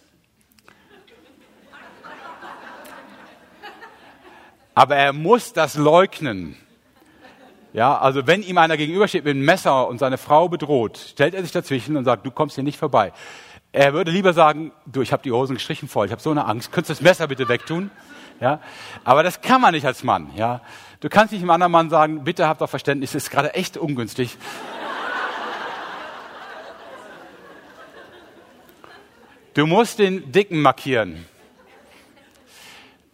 Aber 4.74 4.96
er 4.96 5.12
muss 5.12 5.52
das 5.52 5.76
leugnen. 5.76 6.56
Ja, 7.74 7.98
also 7.98 8.26
wenn 8.26 8.44
ihm 8.44 8.60
einer 8.60 8.78
gegenübersteht 8.78 9.26
mit 9.26 9.36
einem 9.36 9.44
Messer 9.44 9.90
und 9.90 9.98
seine 9.98 10.18
Frau 10.18 10.48
bedroht, 10.48 10.98
stellt 10.98 11.34
er 11.34 11.42
sich 11.42 11.52
dazwischen 11.52 11.98
und 11.98 12.06
sagt, 12.06 12.26
du 12.26 12.32
kommst 12.32 12.56
hier 12.56 12.64
nicht 12.64 12.80
vorbei. 12.80 13.12
Er 13.74 13.92
würde 13.92 14.12
lieber 14.12 14.32
sagen, 14.32 14.72
du, 14.86 15.02
ich 15.02 15.12
habe 15.12 15.24
die 15.24 15.34
Hosen 15.34 15.56
gestrichen 15.56 15.90
voll, 15.90 16.06
ich 16.06 16.14
habe 16.14 16.22
so 16.22 16.32
eine 16.32 16.46
Angst, 16.46 16.72
könntest 16.72 17.02
du 17.02 17.04
das 17.04 17.12
Messer 17.12 17.28
bitte 17.28 17.50
wegtun? 17.50 17.92
Ja? 18.40 18.62
Aber 19.04 19.22
das 19.22 19.42
kann 19.42 19.60
man 19.60 19.74
nicht 19.74 19.86
als 19.86 20.06
Mann. 20.06 20.30
Ja? 20.38 20.62
Du 21.02 21.10
kannst 21.10 21.34
nicht 21.34 21.42
einem 21.42 21.50
anderen 21.50 21.74
Mann 21.74 21.90
sagen, 21.90 22.24
bitte 22.24 22.48
habt 22.48 22.62
doch 22.62 22.70
Verständnis, 22.70 23.12
das 23.12 23.26
ist 23.26 23.32
gerade 23.32 23.54
echt 23.54 23.76
ungünstig. 23.76 24.38
Du 29.58 29.66
musst 29.66 29.98
den 29.98 30.32
Dicken 30.32 30.62
markieren. 30.62 31.26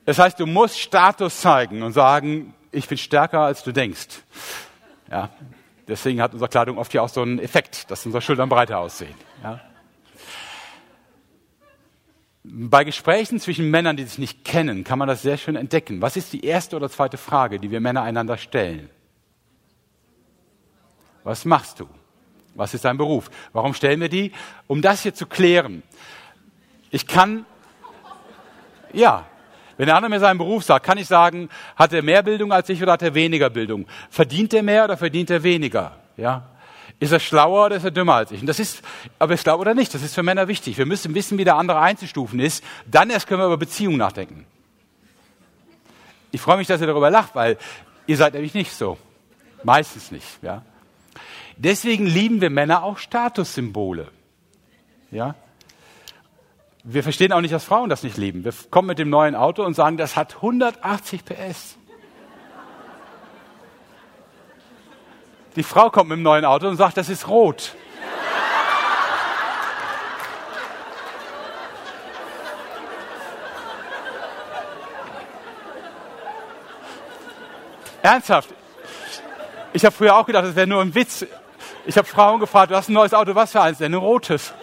Das 0.04 0.20
heißt, 0.20 0.38
du 0.42 0.46
musst 0.46 0.78
Status 0.78 1.40
zeigen 1.40 1.84
und 1.84 1.94
sagen, 1.94 2.54
ich 2.74 2.86
bin 2.86 2.98
stärker, 2.98 3.40
als 3.40 3.64
du 3.64 3.72
denkst. 3.72 4.10
Ja, 5.10 5.30
deswegen 5.88 6.22
hat 6.22 6.34
unsere 6.34 6.50
Kleidung 6.50 6.78
oft 6.78 6.94
ja 6.94 7.02
auch 7.02 7.08
so 7.08 7.22
einen 7.22 7.40
Effekt, 7.40 7.90
dass 7.90 8.06
unsere 8.06 8.22
Schultern 8.22 8.50
breiter 8.50 8.80
aussehen. 8.80 9.16
Ja. 9.42 9.62
Bei 12.44 12.84
Gesprächen 12.84 13.40
zwischen 13.40 13.72
Männern, 13.72 13.96
die 13.96 14.04
sich 14.04 14.18
nicht 14.18 14.44
kennen, 14.44 14.84
kann 14.84 15.00
man 15.00 15.08
das 15.08 15.22
sehr 15.22 15.38
schön 15.38 15.56
entdecken. 15.56 16.02
Was 16.02 16.18
ist 16.18 16.34
die 16.34 16.44
erste 16.44 16.76
oder 16.76 16.90
zweite 16.90 17.16
Frage, 17.16 17.58
die 17.58 17.72
wir 17.72 17.80
Männer 17.80 18.02
einander 18.02 18.36
stellen? 18.36 18.90
Was 21.24 21.46
machst 21.46 21.80
du? 21.80 21.88
Was 22.54 22.74
ist 22.74 22.84
dein 22.84 22.98
Beruf? 22.98 23.32
Warum 23.54 23.74
stellen 23.74 24.02
wir 24.02 24.10
die? 24.10 24.34
Um 24.68 24.82
das 24.82 25.04
hier 25.04 25.14
zu 25.14 25.26
klären. 25.26 25.84
Ich 26.94 27.08
kann, 27.08 27.48
ja, 28.94 29.26
wenn 29.78 29.88
der 29.88 29.96
andere 29.96 30.12
mir 30.12 30.20
seinen 30.20 30.38
Beruf 30.38 30.64
sagt, 30.64 30.86
kann 30.86 31.00
ich 31.00 31.08
sagen, 31.08 31.50
hat 31.76 31.92
er 31.92 32.04
mehr 32.04 32.22
Bildung 32.22 32.54
als 32.54 32.70
ich 32.70 32.84
oder 32.84 32.92
hat 32.92 33.02
er 33.02 33.16
weniger 33.16 33.50
Bildung? 33.50 33.88
Verdient 34.12 34.54
er 34.54 34.62
mehr 34.62 34.84
oder 34.84 34.96
verdient 34.96 35.32
er 35.32 35.42
weniger? 35.42 35.98
Ja. 36.18 36.44
Ist 37.00 37.12
er 37.12 37.20
schlauer 37.20 37.66
oder 37.66 37.78
ist 37.78 37.84
er 37.84 37.90
dümmer 37.90 38.14
als 38.14 38.32
ich? 38.32 38.42
Und 38.42 38.46
das 38.46 38.60
ist, 38.60 38.84
ob 39.18 39.32
er 39.32 39.38
schlau 39.38 39.58
oder 39.58 39.74
nicht, 39.74 39.92
das 39.92 40.04
ist 40.04 40.14
für 40.14 40.22
Männer 40.22 40.48
wichtig. 40.48 40.78
Wir 40.78 40.86
müssen 40.86 41.16
wissen, 41.16 41.40
wie 41.40 41.44
der 41.44 41.56
andere 41.56 41.80
einzustufen 41.80 42.40
ist. 42.40 42.64
Dann 42.86 43.10
erst 43.10 43.26
können 43.26 43.42
wir 43.42 43.48
über 43.48 43.58
Beziehungen 43.58 43.98
nachdenken. 43.98 44.46
Ich 46.30 46.42
freue 46.42 46.58
mich, 46.58 46.68
dass 46.68 46.80
ihr 46.80 46.88
darüber 46.88 47.10
lacht, 47.10 47.34
weil 47.34 47.58
ihr 48.06 48.18
seid 48.18 48.36
nämlich 48.36 48.54
nicht 48.54 48.72
so. 48.72 49.00
Meistens 49.64 50.12
nicht, 50.12 50.28
ja. 50.44 50.62
Deswegen 51.58 52.06
lieben 52.06 52.40
wir 52.40 52.52
Männer 52.52 52.84
auch 52.84 53.00
Statussymbole. 53.00 54.10
Ja? 55.10 55.34
Wir 56.86 57.02
verstehen 57.02 57.32
auch 57.32 57.40
nicht, 57.40 57.54
dass 57.54 57.64
Frauen 57.64 57.90
das 57.90 58.04
nicht 58.04 58.18
lieben. 58.18 58.44
Wir 58.44 58.54
kommen 58.70 58.90
mit 58.90 59.00
dem 59.00 59.10
neuen 59.10 59.36
Auto 59.36 59.64
und 59.64 59.74
sagen, 59.74 59.96
das 59.96 60.18
hat 60.18 60.36
180 60.36 61.24
PS. 61.24 61.78
Die 65.56 65.64
Frau 65.64 65.90
kommt 65.90 66.10
mit 66.10 66.18
dem 66.18 66.24
neuen 66.24 66.44
Auto 66.44 66.68
und 66.68 66.76
sagt, 66.76 66.98
das 66.98 67.08
ist 67.08 67.30
rot. 67.30 67.74
Ernsthaft. 78.02 78.50
Ich 79.72 79.86
habe 79.86 79.96
früher 79.96 80.18
auch 80.18 80.26
gedacht, 80.26 80.44
das 80.44 80.56
wäre 80.58 80.68
nur 80.68 80.82
ein 80.82 80.94
Witz. 80.94 81.26
Ich 81.86 81.98
habe 81.98 82.06
Frauen 82.06 82.42
gefragt, 82.42 82.72
du 82.72 82.76
hast 82.76 82.90
ein 82.90 82.94
neues 82.94 83.14
Auto, 83.14 83.34
was 83.36 83.54
für 83.54 83.62
eins 83.62 83.78
denn? 83.78 83.94
Ein 83.94 84.00
rotes. 84.00 84.54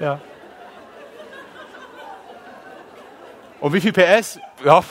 Ja. 0.00 0.20
Und 3.60 3.72
wie 3.72 3.80
viel 3.80 3.92
PS? 3.92 4.38
Ja. 4.64 4.82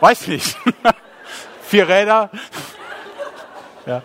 Weiß 0.00 0.26
nicht. 0.26 0.56
Vier 1.62 1.88
Räder. 1.88 2.30
Ja. 3.86 4.02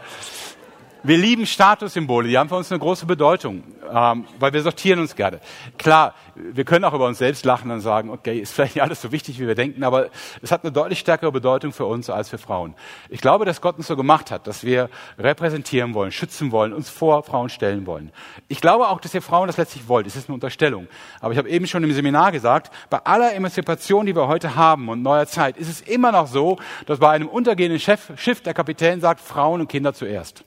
Wir 1.01 1.17
lieben 1.17 1.45
Statussymbole, 1.45 2.27
die 2.27 2.37
haben 2.37 2.49
für 2.49 2.55
uns 2.55 2.69
eine 2.73 2.79
große 2.79 3.05
Bedeutung, 3.05 3.63
ähm, 3.89 4.25
weil 4.37 4.51
wir 4.51 4.61
sortieren 4.61 4.99
uns 4.99 5.15
gerne. 5.15 5.39
Klar, 5.77 6.13
wir 6.35 6.65
können 6.65 6.83
auch 6.83 6.93
über 6.93 7.05
uns 7.05 7.19
selbst 7.19 7.45
lachen 7.45 7.71
und 7.71 7.79
sagen, 7.79 8.09
okay, 8.09 8.37
ist 8.37 8.51
vielleicht 8.51 8.75
nicht 8.75 8.83
alles 8.83 9.01
so 9.01 9.13
wichtig, 9.13 9.39
wie 9.39 9.47
wir 9.47 9.55
denken, 9.55 9.85
aber 9.85 10.09
es 10.41 10.51
hat 10.51 10.65
eine 10.65 10.73
deutlich 10.73 10.99
stärkere 10.99 11.31
Bedeutung 11.31 11.71
für 11.71 11.85
uns 11.85 12.09
als 12.09 12.27
für 12.27 12.37
Frauen. 12.37 12.75
Ich 13.07 13.21
glaube, 13.21 13.45
dass 13.45 13.61
Gott 13.61 13.77
uns 13.77 13.87
so 13.87 13.95
gemacht 13.95 14.29
hat, 14.29 14.45
dass 14.45 14.65
wir 14.65 14.89
repräsentieren 15.17 15.93
wollen, 15.93 16.11
schützen 16.11 16.51
wollen, 16.51 16.73
uns 16.73 16.89
vor 16.89 17.23
Frauen 17.23 17.47
stellen 17.47 17.85
wollen. 17.85 18.11
Ich 18.49 18.59
glaube 18.59 18.89
auch, 18.89 18.99
dass 18.99 19.13
ihr 19.13 19.21
Frauen 19.21 19.47
das 19.47 19.55
letztlich 19.55 19.87
wollt. 19.87 20.05
Es 20.05 20.17
ist 20.17 20.27
eine 20.27 20.33
Unterstellung. 20.33 20.89
Aber 21.21 21.31
ich 21.31 21.37
habe 21.37 21.49
eben 21.49 21.65
schon 21.65 21.81
im 21.81 21.93
Seminar 21.93 22.33
gesagt, 22.33 22.73
bei 22.89 22.97
aller 23.05 23.33
Emanzipation, 23.33 24.05
die 24.05 24.17
wir 24.17 24.27
heute 24.27 24.57
haben 24.57 24.89
und 24.89 25.01
neuer 25.01 25.27
Zeit, 25.27 25.55
ist 25.55 25.69
es 25.69 25.79
immer 25.79 26.11
noch 26.11 26.27
so, 26.27 26.57
dass 26.87 26.99
bei 26.99 27.09
einem 27.09 27.29
untergehenden 27.29 27.79
Chef, 27.79 28.11
Schiff 28.17 28.41
der 28.41 28.53
Kapitän 28.53 28.99
sagt, 28.99 29.21
Frauen 29.21 29.61
und 29.61 29.69
Kinder 29.69 29.93
zuerst 29.93 30.43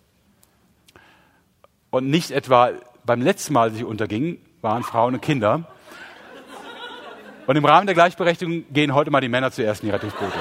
und 1.92 2.08
nicht 2.08 2.32
etwa 2.32 2.70
beim 3.04 3.20
letzten 3.20 3.52
Mal, 3.52 3.68
als 3.68 3.76
sie 3.76 3.84
unterging, 3.84 4.38
waren 4.62 4.82
Frauen 4.82 5.14
und 5.14 5.20
Kinder. 5.20 5.64
Und 7.46 7.56
im 7.56 7.64
Rahmen 7.64 7.86
der 7.86 7.94
Gleichberechtigung 7.94 8.64
gehen 8.72 8.94
heute 8.94 9.10
mal 9.10 9.20
die 9.20 9.28
Männer 9.28 9.52
zuerst 9.52 9.82
in 9.82 9.88
die 9.88 9.92
Rettungsboote. 9.92 10.38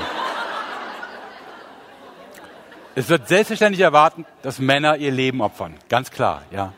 Es 2.96 3.10
wird 3.10 3.28
selbstverständlich 3.28 3.82
erwarten, 3.82 4.26
dass 4.42 4.60
Männer 4.60 4.98
ihr 4.98 5.12
Leben 5.12 5.42
opfern. 5.42 5.76
Ganz 5.90 6.10
klar, 6.10 6.44
ja. 6.52 6.74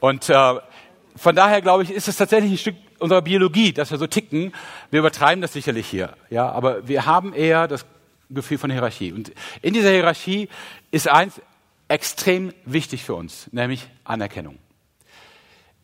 Und 0.00 0.28
äh, 0.28 0.54
von 1.16 1.36
daher 1.36 1.62
glaube 1.62 1.84
ich, 1.84 1.90
ist 1.90 2.08
es 2.08 2.16
tatsächlich 2.16 2.52
ein 2.52 2.58
Stück 2.58 2.76
unserer 2.98 3.22
Biologie, 3.22 3.72
dass 3.72 3.90
wir 3.90 3.98
so 3.98 4.06
ticken. 4.06 4.52
Wir 4.90 5.00
übertreiben 5.00 5.42
das 5.42 5.52
sicherlich 5.52 5.86
hier, 5.86 6.16
ja. 6.28 6.50
Aber 6.50 6.88
wir 6.88 7.06
haben 7.06 7.34
eher 7.34 7.68
das 7.68 7.86
Gefühl 8.30 8.58
von 8.58 8.70
Hierarchie. 8.70 9.12
Und 9.12 9.32
in 9.62 9.74
dieser 9.74 9.90
Hierarchie 9.90 10.48
ist 10.90 11.08
eins 11.08 11.40
extrem 11.90 12.52
wichtig 12.64 13.04
für 13.04 13.16
uns, 13.16 13.52
nämlich 13.52 13.88
Anerkennung. 14.04 14.58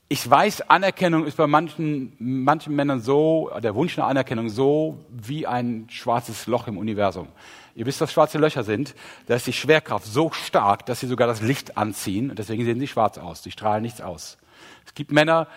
Ich 0.09 0.31
weiß, 0.31 0.71
Anerkennung 0.71 1.27
ist 1.27 1.37
bei 1.37 1.49
manchen, 1.49 2.13
manchen 2.21 2.77
Männern 2.77 3.01
so, 3.01 3.51
der 3.61 3.75
Wunsch 3.75 3.97
nach 3.97 4.07
Anerkennung 4.07 4.49
so 4.49 5.05
wie 5.11 5.49
ein 5.49 5.89
schwarzes 5.91 6.47
Loch 6.47 6.69
im 6.69 6.79
Universum. 6.79 7.27
Ihr 7.75 7.87
wisst, 7.87 8.01
was 8.01 8.13
schwarze 8.13 8.39
Löcher 8.39 8.63
sind. 8.63 8.95
Da 9.27 9.35
ist 9.35 9.49
die 9.49 9.53
Schwerkraft 9.53 10.07
so 10.07 10.31
stark, 10.31 10.87
dass 10.87 11.01
sie 11.01 11.09
sogar 11.09 11.27
das 11.27 11.43
Licht 11.43 11.77
anziehen 11.77 12.31
und 12.31 12.39
deswegen 12.39 12.65
sehen 12.65 12.79
sie 12.79 12.87
schwarz 12.87 13.19
aus. 13.19 13.43
Die 13.43 13.51
strahlen 13.51 13.83
nichts 13.83 14.01
aus. 14.01 14.39
Es 14.87 14.95
gibt 14.95 15.11
Männer, 15.11 15.49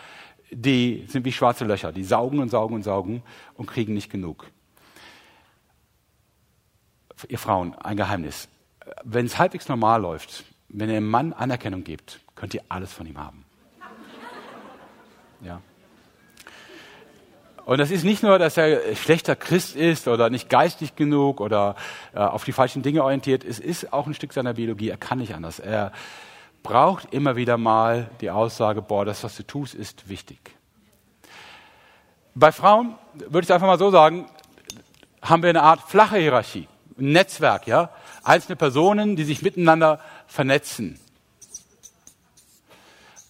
die 0.49 1.05
sind 1.09 1.25
wie 1.25 1.31
schwarze 1.31 1.63
Löcher. 1.63 1.91
Die 1.91 2.03
saugen 2.03 2.39
und 2.39 2.49
saugen 2.49 2.73
und 2.73 2.81
saugen 2.81 3.21
und 3.53 3.67
kriegen 3.67 3.93
nicht 3.93 4.09
genug. 4.09 4.47
Ihr 7.27 7.37
Frauen, 7.37 7.75
ein 7.75 7.97
Geheimnis 7.97 8.49
wenn 9.03 9.25
es 9.25 9.37
halbwegs 9.37 9.67
normal 9.67 10.01
läuft, 10.01 10.43
wenn 10.69 10.89
ihr 10.89 10.97
einem 10.97 11.09
Mann 11.09 11.33
Anerkennung 11.33 11.83
gebt, 11.83 12.19
könnt 12.35 12.53
ihr 12.53 12.61
alles 12.69 12.93
von 12.93 13.05
ihm 13.05 13.17
haben. 13.17 13.45
Ja. 15.41 15.61
Und 17.65 17.77
das 17.77 17.91
ist 17.91 18.03
nicht 18.03 18.23
nur, 18.23 18.39
dass 18.39 18.57
er 18.57 18.95
schlechter 18.95 19.35
Christ 19.35 19.75
ist 19.75 20.07
oder 20.07 20.29
nicht 20.29 20.49
geistig 20.49 20.95
genug 20.95 21.39
oder 21.39 21.75
äh, 22.13 22.19
auf 22.19 22.43
die 22.43 22.51
falschen 22.51 22.81
Dinge 22.81 23.03
orientiert. 23.03 23.43
Es 23.43 23.59
ist 23.59 23.93
auch 23.93 24.07
ein 24.07 24.13
Stück 24.13 24.33
seiner 24.33 24.55
Biologie. 24.55 24.89
Er 24.89 24.97
kann 24.97 25.19
nicht 25.19 25.35
anders. 25.35 25.59
Er 25.59 25.91
braucht 26.63 27.13
immer 27.13 27.35
wieder 27.35 27.57
mal 27.57 28.09
die 28.21 28.31
Aussage, 28.31 28.81
boah, 28.81 29.05
das, 29.05 29.23
was 29.23 29.35
du 29.37 29.43
tust, 29.43 29.75
ist 29.75 30.09
wichtig. 30.09 30.39
Bei 32.33 32.51
Frauen 32.51 32.95
würde 33.13 33.45
ich 33.45 33.53
einfach 33.53 33.67
mal 33.67 33.79
so 33.79 33.91
sagen, 33.91 34.25
haben 35.21 35.43
wir 35.43 35.49
eine 35.49 35.61
Art 35.61 35.81
flache 35.81 36.17
Hierarchie, 36.17 36.67
ein 36.97 37.11
Netzwerk, 37.11 37.67
ja 37.67 37.91
einzelne 38.23 38.55
Personen, 38.55 39.15
die 39.15 39.23
sich 39.23 39.41
miteinander 39.41 39.99
vernetzen. 40.27 40.99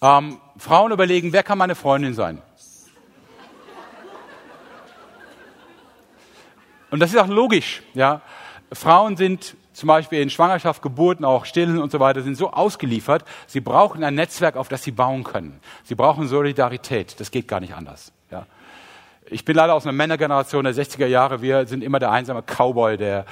Ähm, 0.02 0.38
Frauen 0.56 0.92
überlegen, 0.92 1.32
wer 1.32 1.42
kann 1.42 1.58
meine 1.58 1.74
Freundin 1.74 2.14
sein? 2.14 2.40
Und 6.90 7.00
das 7.00 7.10
ist 7.10 7.18
auch 7.18 7.28
logisch. 7.28 7.82
Ja? 7.94 8.20
Frauen 8.72 9.16
sind 9.16 9.56
zum 9.72 9.86
Beispiel 9.86 10.20
in 10.20 10.30
Schwangerschaft, 10.30 10.82
Geburten, 10.82 11.24
auch 11.24 11.44
Stillen 11.44 11.78
und 11.78 11.90
so 11.90 12.00
weiter, 12.00 12.22
sind 12.22 12.34
so 12.34 12.50
ausgeliefert, 12.50 13.24
sie 13.46 13.60
brauchen 13.60 14.04
ein 14.04 14.14
Netzwerk, 14.14 14.56
auf 14.56 14.68
das 14.68 14.82
sie 14.82 14.90
bauen 14.90 15.24
können. 15.24 15.60
Sie 15.84 15.94
brauchen 15.94 16.28
Solidarität. 16.28 17.18
Das 17.18 17.30
geht 17.30 17.48
gar 17.48 17.60
nicht 17.60 17.74
anders. 17.74 18.12
Ja? 18.30 18.46
Ich 19.26 19.44
bin 19.44 19.56
leider 19.56 19.74
aus 19.74 19.84
einer 19.84 19.92
Männergeneration 19.92 20.64
der 20.64 20.74
60er 20.74 21.06
Jahre. 21.06 21.40
Wir 21.40 21.66
sind 21.66 21.84
immer 21.84 21.98
der 21.98 22.10
einsame 22.10 22.42
Cowboy, 22.42 22.96
der 22.96 23.24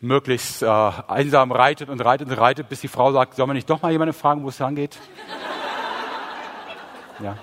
möglichst 0.00 0.62
äh, 0.62 0.66
einsam 0.66 1.52
reitet 1.52 1.88
und 1.88 2.00
reitet 2.00 2.28
und 2.28 2.34
reitet, 2.34 2.68
bis 2.68 2.80
die 2.80 2.88
Frau 2.88 3.12
sagt, 3.12 3.34
soll 3.34 3.46
man 3.46 3.56
nicht 3.56 3.68
doch 3.68 3.82
mal 3.82 3.92
jemanden 3.92 4.14
fragen, 4.14 4.42
wo 4.44 4.48
es 4.48 4.58
lang 4.58 4.74
geht? 4.74 4.98
ja. 7.22 7.36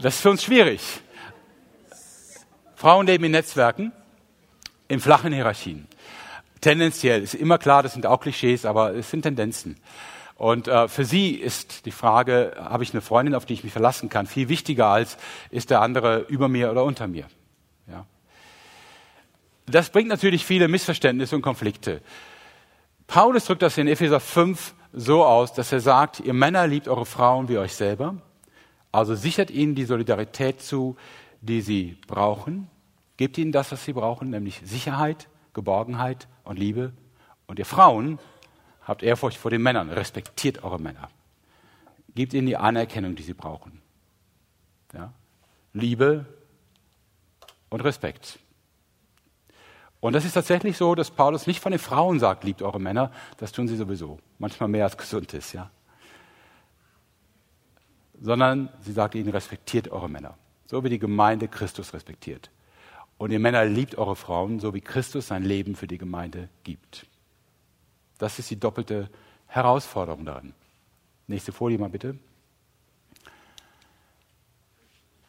Das 0.00 0.14
ist 0.14 0.20
für 0.20 0.30
uns 0.30 0.42
schwierig. 0.42 0.80
Frauen 2.76 3.06
leben 3.06 3.24
in 3.24 3.32
Netzwerken, 3.32 3.92
in 4.86 5.00
flachen 5.00 5.32
Hierarchien. 5.32 5.88
Tendenziell 6.60 7.22
ist 7.22 7.34
immer 7.34 7.58
klar, 7.58 7.82
das 7.82 7.92
sind 7.92 8.06
auch 8.06 8.20
Klischees, 8.20 8.64
aber 8.64 8.94
es 8.94 9.10
sind 9.10 9.22
Tendenzen. 9.22 9.76
Und 10.36 10.68
äh, 10.68 10.86
für 10.86 11.04
sie 11.04 11.32
ist 11.32 11.84
die 11.86 11.90
Frage, 11.90 12.54
habe 12.56 12.84
ich 12.84 12.92
eine 12.92 13.00
Freundin, 13.00 13.34
auf 13.34 13.44
die 13.44 13.54
ich 13.54 13.64
mich 13.64 13.72
verlassen 13.72 14.08
kann, 14.08 14.26
viel 14.26 14.48
wichtiger 14.48 14.86
als, 14.86 15.18
ist 15.50 15.70
der 15.70 15.80
andere 15.80 16.20
über 16.28 16.48
mir 16.48 16.70
oder 16.70 16.84
unter 16.84 17.08
mir. 17.08 17.26
Das 19.70 19.90
bringt 19.90 20.08
natürlich 20.08 20.44
viele 20.44 20.68
Missverständnisse 20.68 21.36
und 21.36 21.42
Konflikte. 21.42 22.00
Paulus 23.06 23.44
drückt 23.44 23.62
das 23.62 23.78
in 23.78 23.88
Epheser 23.88 24.20
5 24.20 24.74
so 24.92 25.24
aus, 25.24 25.52
dass 25.52 25.72
er 25.72 25.80
sagt, 25.80 26.20
ihr 26.20 26.32
Männer 26.32 26.66
liebt 26.66 26.88
eure 26.88 27.06
Frauen 27.06 27.48
wie 27.48 27.58
euch 27.58 27.74
selber, 27.74 28.16
also 28.92 29.14
sichert 29.14 29.50
ihnen 29.50 29.74
die 29.74 29.84
Solidarität 29.84 30.62
zu, 30.62 30.96
die 31.40 31.60
sie 31.60 31.98
brauchen, 32.06 32.68
gebt 33.16 33.36
ihnen 33.38 33.52
das, 33.52 33.70
was 33.72 33.84
sie 33.84 33.92
brauchen, 33.92 34.30
nämlich 34.30 34.60
Sicherheit, 34.64 35.28
Geborgenheit 35.52 36.28
und 36.44 36.58
Liebe. 36.58 36.92
Und 37.46 37.58
ihr 37.58 37.66
Frauen 37.66 38.18
habt 38.82 39.02
Ehrfurcht 39.02 39.36
vor 39.36 39.50
den 39.50 39.62
Männern, 39.62 39.90
respektiert 39.90 40.64
eure 40.64 40.80
Männer. 40.80 41.08
Gebt 42.14 42.32
ihnen 42.32 42.46
die 42.46 42.56
Anerkennung, 42.56 43.14
die 43.14 43.22
sie 43.22 43.34
brauchen. 43.34 43.82
Ja? 44.94 45.12
Liebe 45.72 46.26
und 47.68 47.82
Respekt. 47.82 48.38
Und 50.00 50.12
das 50.12 50.24
ist 50.24 50.34
tatsächlich 50.34 50.76
so, 50.76 50.94
dass 50.94 51.10
Paulus 51.10 51.46
nicht 51.46 51.60
von 51.60 51.72
den 51.72 51.80
Frauen 51.80 52.20
sagt, 52.20 52.44
liebt 52.44 52.62
eure 52.62 52.78
Männer, 52.78 53.10
das 53.38 53.52
tun 53.52 53.66
sie 53.66 53.76
sowieso, 53.76 54.18
manchmal 54.38 54.68
mehr 54.68 54.84
als 54.84 54.96
gesund 54.96 55.34
ist, 55.34 55.52
ja. 55.52 55.70
Sondern 58.20 58.68
sie 58.80 58.92
sagt 58.92 59.14
ihnen, 59.14 59.30
respektiert 59.30 59.88
eure 59.90 60.08
Männer, 60.08 60.38
so 60.66 60.82
wie 60.84 60.88
die 60.88 60.98
Gemeinde 60.98 61.48
Christus 61.48 61.94
respektiert. 61.94 62.50
Und 63.16 63.32
ihr 63.32 63.40
Männer 63.40 63.64
liebt 63.64 63.96
eure 63.98 64.14
Frauen, 64.14 64.60
so 64.60 64.74
wie 64.74 64.80
Christus 64.80 65.26
sein 65.26 65.42
Leben 65.42 65.74
für 65.74 65.88
die 65.88 65.98
Gemeinde 65.98 66.48
gibt. 66.62 67.06
Das 68.18 68.38
ist 68.38 68.50
die 68.50 68.58
doppelte 68.58 69.10
Herausforderung 69.48 70.24
darin. 70.24 70.54
Nächste 71.26 71.52
Folie 71.52 71.78
mal 71.78 71.90
bitte. 71.90 72.16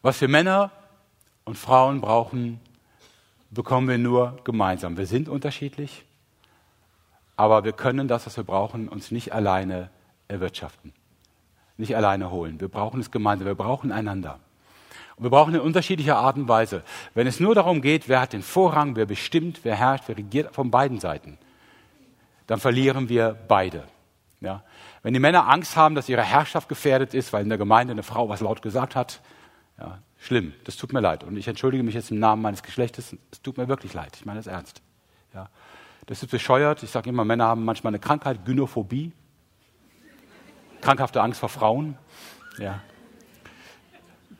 Was 0.01 0.21
wir 0.21 0.27
Männer 0.27 0.71
und 1.43 1.57
Frauen 1.57 1.99
brauchen, 1.99 2.59
bekommen 3.51 3.87
wir 3.87 3.97
nur 3.97 4.37
gemeinsam. 4.43 4.97
Wir 4.97 5.05
sind 5.05 5.29
unterschiedlich, 5.29 6.05
aber 7.35 7.63
wir 7.63 7.73
können 7.73 8.07
das, 8.07 8.25
was 8.25 8.37
wir 8.37 8.43
brauchen, 8.43 8.87
uns 8.87 9.11
nicht 9.11 9.33
alleine 9.33 9.89
erwirtschaften, 10.27 10.93
nicht 11.77 11.95
alleine 11.95 12.31
holen. 12.31 12.59
Wir 12.59 12.67
brauchen 12.67 12.99
es 12.99 13.11
gemeinsam, 13.11 13.47
wir 13.47 13.55
brauchen 13.55 13.91
einander. 13.91 14.39
Und 15.15 15.23
wir 15.23 15.31
brauchen 15.31 15.53
in 15.53 15.61
unterschiedlicher 15.61 16.17
Art 16.17 16.37
und 16.37 16.47
Weise. 16.47 16.83
Wenn 17.13 17.27
es 17.27 17.39
nur 17.39 17.53
darum 17.53 17.81
geht, 17.81 18.07
wer 18.07 18.21
hat 18.21 18.33
den 18.33 18.41
Vorrang, 18.41 18.95
wer 18.95 19.05
bestimmt, 19.05 19.61
wer 19.63 19.75
herrscht, 19.75 20.05
wer 20.07 20.17
regiert 20.17 20.55
von 20.55 20.71
beiden 20.71 20.99
Seiten, 20.99 21.37
dann 22.47 22.59
verlieren 22.59 23.09
wir 23.09 23.37
beide. 23.47 23.83
Ja? 24.39 24.63
Wenn 25.03 25.13
die 25.13 25.19
Männer 25.19 25.47
Angst 25.47 25.75
haben, 25.75 25.95
dass 25.95 26.09
ihre 26.09 26.23
Herrschaft 26.23 26.69
gefährdet 26.69 27.13
ist, 27.13 27.33
weil 27.33 27.43
in 27.43 27.49
der 27.49 27.57
Gemeinde 27.57 27.91
eine 27.91 28.03
Frau 28.03 28.29
was 28.29 28.39
laut 28.41 28.61
gesagt 28.61 28.95
hat, 28.95 29.21
ja, 29.77 29.99
schlimm, 30.19 30.53
das 30.65 30.75
tut 30.75 30.93
mir 30.93 30.99
leid. 30.99 31.23
Und 31.23 31.37
ich 31.37 31.47
entschuldige 31.47 31.83
mich 31.83 31.95
jetzt 31.95 32.11
im 32.11 32.19
Namen 32.19 32.41
meines 32.41 32.61
Geschlechtes, 32.63 33.15
es 33.31 33.41
tut 33.41 33.57
mir 33.57 33.67
wirklich 33.67 33.93
leid, 33.93 34.15
ich 34.15 34.25
meine 34.25 34.39
es 34.39 34.47
ernst. 34.47 34.81
Ja. 35.33 35.49
Das 36.05 36.23
ist 36.23 36.29
bescheuert, 36.29 36.83
ich 36.83 36.91
sage 36.91 37.09
immer, 37.09 37.25
Männer 37.25 37.45
haben 37.45 37.63
manchmal 37.63 37.91
eine 37.91 37.99
Krankheit, 37.99 38.45
Gynophobie, 38.45 39.11
krankhafte 40.81 41.21
Angst 41.21 41.39
vor 41.39 41.49
Frauen. 41.49 41.97
Ja. 42.57 42.81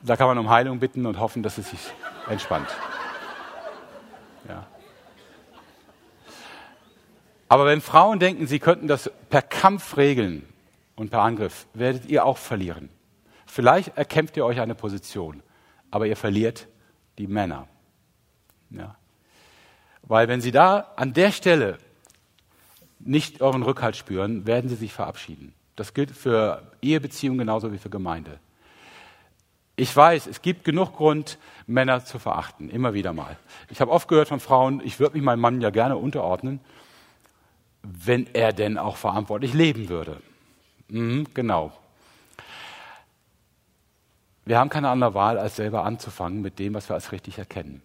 Da 0.02 0.16
kann 0.16 0.28
man 0.28 0.38
um 0.38 0.50
Heilung 0.50 0.80
bitten 0.80 1.06
und 1.06 1.20
hoffen, 1.20 1.44
dass 1.44 1.58
es 1.58 1.70
sich 1.70 1.80
entspannt. 2.28 2.70
Ja. 4.48 4.66
Aber 7.50 7.66
wenn 7.66 7.82
Frauen 7.82 8.20
denken, 8.20 8.48
sie 8.48 8.60
könnten 8.60 8.88
das 8.88 9.12
per 9.30 9.42
Kampf 9.42 9.98
regeln 9.98 10.48
und 10.96 11.10
per 11.10 11.22
Angriff, 11.22 11.68
werdet 11.74 12.06
ihr 12.06 12.26
auch 12.26 12.38
verlieren. 12.38 12.90
Vielleicht 13.46 13.98
erkämpft 13.98 14.38
ihr 14.38 14.46
euch 14.46 14.60
eine 14.60 14.76
Position, 14.76 15.42
aber 15.92 16.08
ihr 16.08 16.16
verliert 16.16 16.68
die 17.18 17.28
Männer. 17.28 17.68
Ja. 18.70 18.96
Weil 20.04 20.28
wenn 20.28 20.42
sie 20.42 20.52
da 20.52 20.92
an 20.96 21.14
der 21.14 21.32
Stelle 21.32 21.78
nicht 23.00 23.42
euren 23.42 23.64
Rückhalt 23.64 23.96
spüren, 23.96 24.46
werden 24.46 24.70
sie 24.70 24.76
sich 24.76 24.94
verabschieden. 24.94 25.54
Das 25.76 25.94
gilt 25.94 26.12
für 26.12 26.72
Ehebeziehungen 26.82 27.40
genauso 27.40 27.72
wie 27.72 27.78
für 27.78 27.90
Gemeinde. 27.90 28.40
Ich 29.76 29.96
weiß, 29.96 30.28
es 30.28 30.42
gibt 30.42 30.66
genug 30.66 30.98
Grund, 30.98 31.38
Männer 31.66 32.04
zu 32.04 32.20
verachten, 32.20 32.70
immer 32.70 32.94
wieder 32.94 33.14
mal. 33.14 33.38
Ich 33.70 33.80
habe 33.80 33.92
oft 33.92 34.10
gehört 34.10 34.28
von 34.28 34.42
Frauen, 34.42 34.82
ich 34.84 35.00
würde 35.00 35.16
mich 35.16 35.24
meinem 35.24 35.40
Mann 35.40 35.62
ja 35.62 35.70
gerne 35.70 35.96
unterordnen, 35.96 36.60
wenn 37.82 38.28
er 38.34 38.52
denn 38.52 38.78
auch 38.78 38.98
verantwortlich 38.98 39.54
leben 39.54 39.88
würde. 39.88 40.18
Mhm, 40.90 41.28
genau, 41.34 41.72
wir 44.50 44.58
haben 44.58 44.72
keine 44.72 44.90
andere 44.90 45.14
Wahl, 45.14 45.38
als 45.38 45.58
selber 45.58 45.84
anzufangen 45.86 46.42
mit 46.42 46.58
dem, 46.58 46.74
was 46.74 46.90
wir 46.90 46.96
als 46.96 47.12
richtig 47.12 47.38
erkennen. 47.38 47.84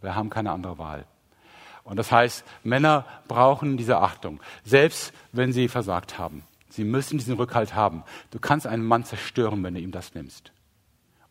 Wir 0.00 0.14
haben 0.14 0.30
keine 0.30 0.52
andere 0.52 0.78
Wahl. 0.78 1.06
Und 1.82 1.96
das 1.96 2.12
heißt, 2.12 2.44
Männer 2.62 3.04
brauchen 3.26 3.76
diese 3.76 3.98
Achtung, 3.98 4.40
selbst 4.62 5.12
wenn 5.32 5.52
sie 5.52 5.66
versagt 5.66 6.20
haben. 6.20 6.44
Sie 6.68 6.84
müssen 6.84 7.18
diesen 7.18 7.34
Rückhalt 7.34 7.74
haben. 7.74 8.04
Du 8.30 8.38
kannst 8.38 8.68
einen 8.68 8.84
Mann 8.84 9.04
zerstören, 9.04 9.64
wenn 9.64 9.74
du 9.74 9.80
ihm 9.80 9.90
das 9.90 10.14
nimmst. 10.14 10.52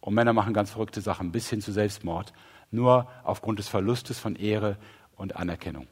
Und 0.02 0.16
Männer 0.16 0.34
machen 0.34 0.54
ganz 0.54 0.72
verrückte 0.72 1.00
Sachen, 1.00 1.32
bis 1.32 1.50
hin 1.50 1.62
zu 1.62 1.72
Selbstmord, 1.72 2.34
nur 2.72 3.08
aufgrund 3.24 3.60
des 3.60 3.70
Verlustes 3.70 4.20
von 4.20 4.36
Ehre 4.36 4.76
und 5.16 5.38
Anerkennung. 5.38 5.88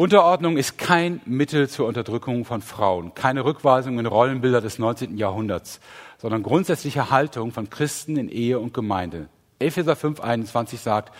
Unterordnung 0.00 0.58
ist 0.58 0.78
kein 0.78 1.20
Mittel 1.24 1.68
zur 1.68 1.88
Unterdrückung 1.88 2.44
von 2.44 2.62
Frauen, 2.62 3.14
keine 3.14 3.44
Rückweisung 3.44 3.98
in 3.98 4.06
Rollenbilder 4.06 4.60
des 4.60 4.78
19. 4.78 5.18
Jahrhunderts, 5.18 5.80
sondern 6.18 6.44
grundsätzliche 6.44 7.10
Haltung 7.10 7.50
von 7.50 7.68
Christen 7.68 8.16
in 8.16 8.28
Ehe 8.28 8.60
und 8.60 8.72
Gemeinde. 8.72 9.28
Epheser 9.58 9.94
5,21 9.94 10.76
sagt, 10.76 11.12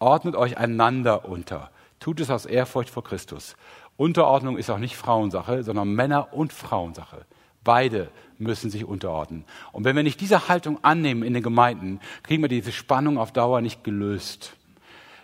ordnet 0.00 0.34
euch 0.34 0.58
einander 0.58 1.28
unter. 1.28 1.70
Tut 2.00 2.18
es 2.18 2.28
aus 2.28 2.44
Ehrfurcht 2.44 2.90
vor 2.90 3.04
Christus. 3.04 3.54
Unterordnung 3.96 4.58
ist 4.58 4.68
auch 4.68 4.78
nicht 4.78 4.96
Frauensache, 4.96 5.62
sondern 5.62 5.94
Männer- 5.94 6.34
und 6.34 6.52
Frauensache. 6.52 7.26
Beide 7.62 8.08
müssen 8.38 8.68
sich 8.68 8.84
unterordnen. 8.84 9.44
Und 9.70 9.84
wenn 9.84 9.94
wir 9.94 10.02
nicht 10.02 10.20
diese 10.20 10.48
Haltung 10.48 10.82
annehmen 10.82 11.22
in 11.22 11.34
den 11.34 11.42
Gemeinden, 11.44 12.00
kriegen 12.24 12.42
wir 12.42 12.48
diese 12.48 12.72
Spannung 12.72 13.16
auf 13.16 13.30
Dauer 13.30 13.60
nicht 13.60 13.84
gelöst 13.84 14.56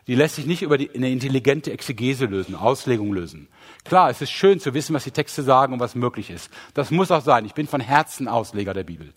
die 0.07 0.15
lässt 0.15 0.37
sich 0.37 0.47
nicht 0.47 0.63
über 0.63 0.79
die, 0.79 0.91
eine 0.95 1.11
intelligente 1.11 1.73
Exegese 1.73 2.27
lösen, 2.27 2.55
Auslegung 2.55 3.13
lösen. 3.13 3.49
Klar, 3.85 4.11
es 4.11 4.21
ist 4.21 4.31
schön 4.31 4.61
zu 4.61 4.75
wissen, 4.75 4.95
was 4.95 5.05
die 5.05 5.11
Texte 5.11 5.43
sagen 5.43 5.73
und 5.73 5.81
was 5.81 5.95
möglich 5.95 6.31
ist. 6.31 6.51
Das 6.75 6.91
muss 6.91 7.11
auch 7.11 7.23
sein. 7.23 7.45
Ich 7.45 7.55
bin 7.55 7.67
von 7.67 7.81
Herzen 7.81 8.29
Ausleger 8.29 8.75
der 8.75 8.85
Bibel. 8.85 9.13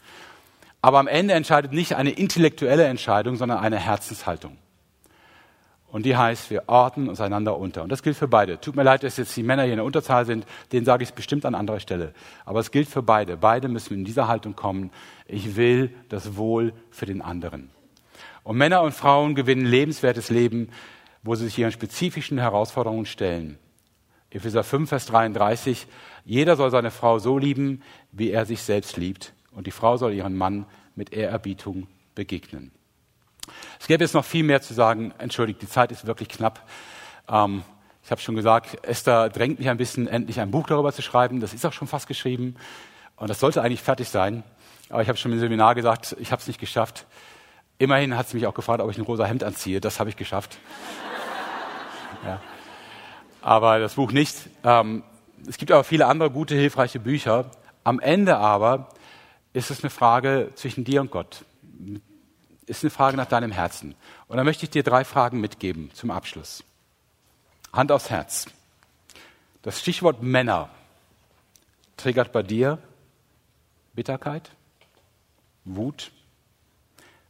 Aber 0.82 1.00
am 1.00 1.08
Ende 1.08 1.34
entscheidet 1.34 1.72
nicht 1.72 1.96
eine 1.96 2.12
intellektuelle 2.12 2.84
Entscheidung, 2.86 3.38
sondern 3.38 3.60
eine 3.60 3.80
Herzenshaltung. 3.80 4.58
Und 5.94 6.08
die 6.08 6.18
heißt, 6.18 6.50
wir 6.50 6.64
ordnen 6.68 7.08
uns 7.08 7.22
einander 7.22 7.56
unter. 7.56 7.84
Und 7.84 7.92
das 7.92 8.02
gilt 8.02 8.18
für 8.18 8.28
beide. 8.28 8.60
Tut 8.60 8.76
mir 8.76 8.82
leid, 8.82 9.04
dass 9.04 9.18
jetzt 9.18 9.38
die 9.38 9.44
Männer 9.44 9.62
hier 9.62 9.74
in 9.74 9.78
der 9.78 9.86
Unterzahl 9.86 10.26
sind. 10.26 10.46
Denen 10.72 10.86
sage 10.86 11.04
ich 11.04 11.10
es 11.10 11.16
bestimmt 11.16 11.46
an 11.46 11.54
anderer 11.54 11.80
Stelle. 11.80 12.14
Aber 12.46 12.60
es 12.60 12.72
gilt 12.72 12.90
für 12.90 13.04
beide. 13.04 13.38
Beide 13.38 13.68
müssen 13.68 13.94
in 13.94 14.04
dieser 14.04 14.28
Haltung 14.28 14.56
kommen. 14.56 14.90
Ich 15.28 15.56
will 15.56 15.94
das 16.10 16.36
Wohl 16.36 16.74
für 16.90 17.06
den 17.06 17.22
anderen. 17.22 17.70
Und 18.44 18.58
Männer 18.58 18.82
und 18.82 18.94
Frauen 18.94 19.36
gewinnen 19.36 19.66
lebenswertes 19.66 20.30
Leben, 20.30 20.70
wo 21.24 21.36
sie 21.36 21.46
sich 21.46 21.58
ihren 21.58 21.72
spezifischen 21.72 22.38
Herausforderungen 22.38 23.06
stellen. 23.06 23.58
Epheser 24.30 24.64
5, 24.64 24.90
Vers 24.90 25.06
33. 25.06 25.88
Jeder 26.26 26.56
soll 26.56 26.72
seine 26.72 26.92
Frau 26.92 27.20
so 27.20 27.38
lieben, 27.38 27.82
wie 28.12 28.32
er 28.32 28.46
sich 28.46 28.64
selbst 28.64 28.98
liebt. 28.98 29.34
Und 29.52 29.68
die 29.68 29.72
Frau 29.72 29.98
soll 29.98 30.14
ihren 30.14 30.36
Mann 30.36 30.66
mit 30.96 31.14
Ehrerbietung 31.14 31.88
begegnen. 32.16 32.72
Es 33.80 33.88
gäbe 33.88 34.04
jetzt 34.04 34.14
noch 34.14 34.26
viel 34.26 34.44
mehr 34.44 34.62
zu 34.62 34.74
sagen. 34.74 35.14
Entschuldigt, 35.18 35.62
die 35.62 35.68
Zeit 35.68 35.92
ist 35.92 36.08
wirklich 36.08 36.30
knapp. 36.30 36.68
Ähm, 37.30 37.64
ich 38.04 38.12
habe 38.12 38.20
schon 38.22 38.36
gesagt, 38.36 38.86
Esther 38.86 39.30
drängt 39.30 39.60
mich 39.60 39.70
ein 39.70 39.78
bisschen, 39.78 40.08
endlich 40.08 40.40
ein 40.40 40.52
Buch 40.52 40.68
darüber 40.68 40.92
zu 40.92 41.02
schreiben. 41.02 41.40
Das 41.40 41.54
ist 41.54 41.66
auch 41.66 41.74
schon 41.74 41.88
fast 41.88 42.08
geschrieben. 42.08 42.56
Und 43.16 43.30
das 43.30 43.40
sollte 43.40 43.62
eigentlich 43.62 43.82
fertig 43.82 44.10
sein. 44.10 44.44
Aber 44.90 45.02
ich 45.02 45.08
habe 45.08 45.18
schon 45.18 45.32
im 45.32 45.40
Seminar 45.40 45.76
gesagt, 45.76 46.16
ich 46.20 46.32
habe 46.32 46.42
es 46.42 46.48
nicht 46.48 46.60
geschafft. 46.60 47.06
Immerhin 47.78 48.16
hat 48.16 48.30
sie 48.30 48.38
mich 48.38 48.48
auch 48.48 48.54
gefragt, 48.54 48.82
ob 48.82 48.90
ich 48.92 48.98
ein 48.98 49.04
rosa 49.04 49.26
Hemd 49.26 49.44
anziehe. 49.44 49.82
Das 49.82 50.00
habe 50.00 50.10
ich 50.10 50.16
geschafft. 50.16 50.58
ja. 52.26 52.40
Aber 53.42 53.80
das 53.80 53.96
Buch 53.96 54.12
nicht. 54.12 54.50
Ähm, 54.64 55.04
es 55.48 55.58
gibt 55.58 55.72
aber 55.72 55.84
viele 55.84 56.08
andere 56.08 56.32
gute, 56.32 56.56
hilfreiche 56.56 57.00
Bücher. 57.00 57.52
Am 57.84 58.00
Ende 58.00 58.38
aber 58.38 58.90
ist 59.52 59.72
es 59.72 59.84
eine 59.84 59.90
Frage 59.90 60.52
zwischen 60.56 60.84
dir 60.84 61.02
und 61.02 61.12
Gott. 61.12 61.44
Ist 62.66 62.84
eine 62.84 62.92
Frage 62.92 63.18
nach 63.18 63.28
deinem 63.28 63.52
Herzen. 63.52 63.96
Und 64.28 64.38
da 64.38 64.44
möchte 64.44 64.64
ich 64.64 64.70
dir 64.70 64.84
drei 64.84 65.04
Fragen 65.04 65.42
mitgeben 65.42 65.92
zum 65.94 66.12
Abschluss. 66.12 66.64
Hand 67.74 67.92
aufs 67.92 68.10
Herz. 68.10 68.48
Das 69.64 69.80
Stichwort 69.82 70.22
Männer 70.22 70.70
triggert 71.98 72.32
bei 72.32 72.44
dir 72.44 72.80
Bitterkeit, 73.94 74.52
Wut, 75.66 76.12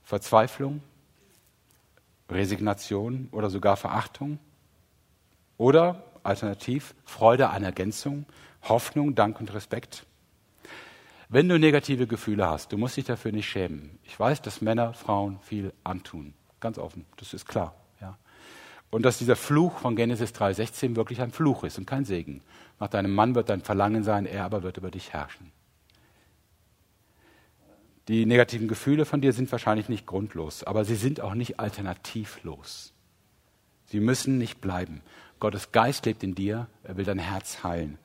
Verzweiflung, 0.03 0.81
Resignation 2.29 3.29
oder 3.31 3.49
sogar 3.49 3.77
Verachtung? 3.77 4.39
Oder 5.57 6.03
alternativ 6.23 6.95
Freude 7.05 7.49
an 7.49 7.63
Ergänzung, 7.63 8.25
Hoffnung, 8.63 9.15
Dank 9.15 9.39
und 9.39 9.53
Respekt? 9.53 10.05
Wenn 11.29 11.49
du 11.49 11.57
negative 11.57 12.05
Gefühle 12.05 12.47
hast, 12.47 12.71
du 12.71 12.77
musst 12.77 12.97
dich 12.97 13.05
dafür 13.05 13.31
nicht 13.31 13.47
schämen. 13.49 13.97
Ich 14.03 14.19
weiß, 14.19 14.41
dass 14.41 14.61
Männer 14.61 14.93
Frauen 14.93 15.39
viel 15.41 15.73
antun. 15.83 16.33
Ganz 16.59 16.77
offen, 16.77 17.05
das 17.17 17.33
ist 17.33 17.47
klar. 17.47 17.73
Ja. 18.01 18.17
Und 18.91 19.03
dass 19.03 19.17
dieser 19.17 19.35
Fluch 19.35 19.79
von 19.79 19.95
Genesis 19.95 20.31
3,16 20.31 20.95
wirklich 20.95 21.21
ein 21.21 21.31
Fluch 21.31 21.63
ist 21.63 21.77
und 21.77 21.87
kein 21.87 22.05
Segen. 22.05 22.41
Nach 22.79 22.87
deinem 22.87 23.13
Mann 23.15 23.35
wird 23.35 23.49
dein 23.49 23.61
Verlangen 23.61 24.03
sein, 24.03 24.25
er 24.25 24.45
aber 24.45 24.63
wird 24.63 24.77
über 24.77 24.91
dich 24.91 25.13
herrschen. 25.13 25.51
Die 28.09 28.25
negativen 28.25 28.67
Gefühle 28.67 29.05
von 29.05 29.21
dir 29.21 29.31
sind 29.31 29.51
wahrscheinlich 29.51 29.87
nicht 29.87 30.05
grundlos, 30.05 30.63
aber 30.63 30.83
sie 30.83 30.95
sind 30.95 31.21
auch 31.21 31.35
nicht 31.35 31.59
alternativlos. 31.59 32.93
Sie 33.85 33.99
müssen 33.99 34.37
nicht 34.37 34.59
bleiben. 34.59 35.01
Gottes 35.39 35.71
Geist 35.71 36.05
lebt 36.05 36.23
in 36.23 36.35
dir, 36.35 36.67
er 36.83 36.97
will 36.97 37.05
dein 37.05 37.19
Herz 37.19 37.63
heilen. 37.63 37.97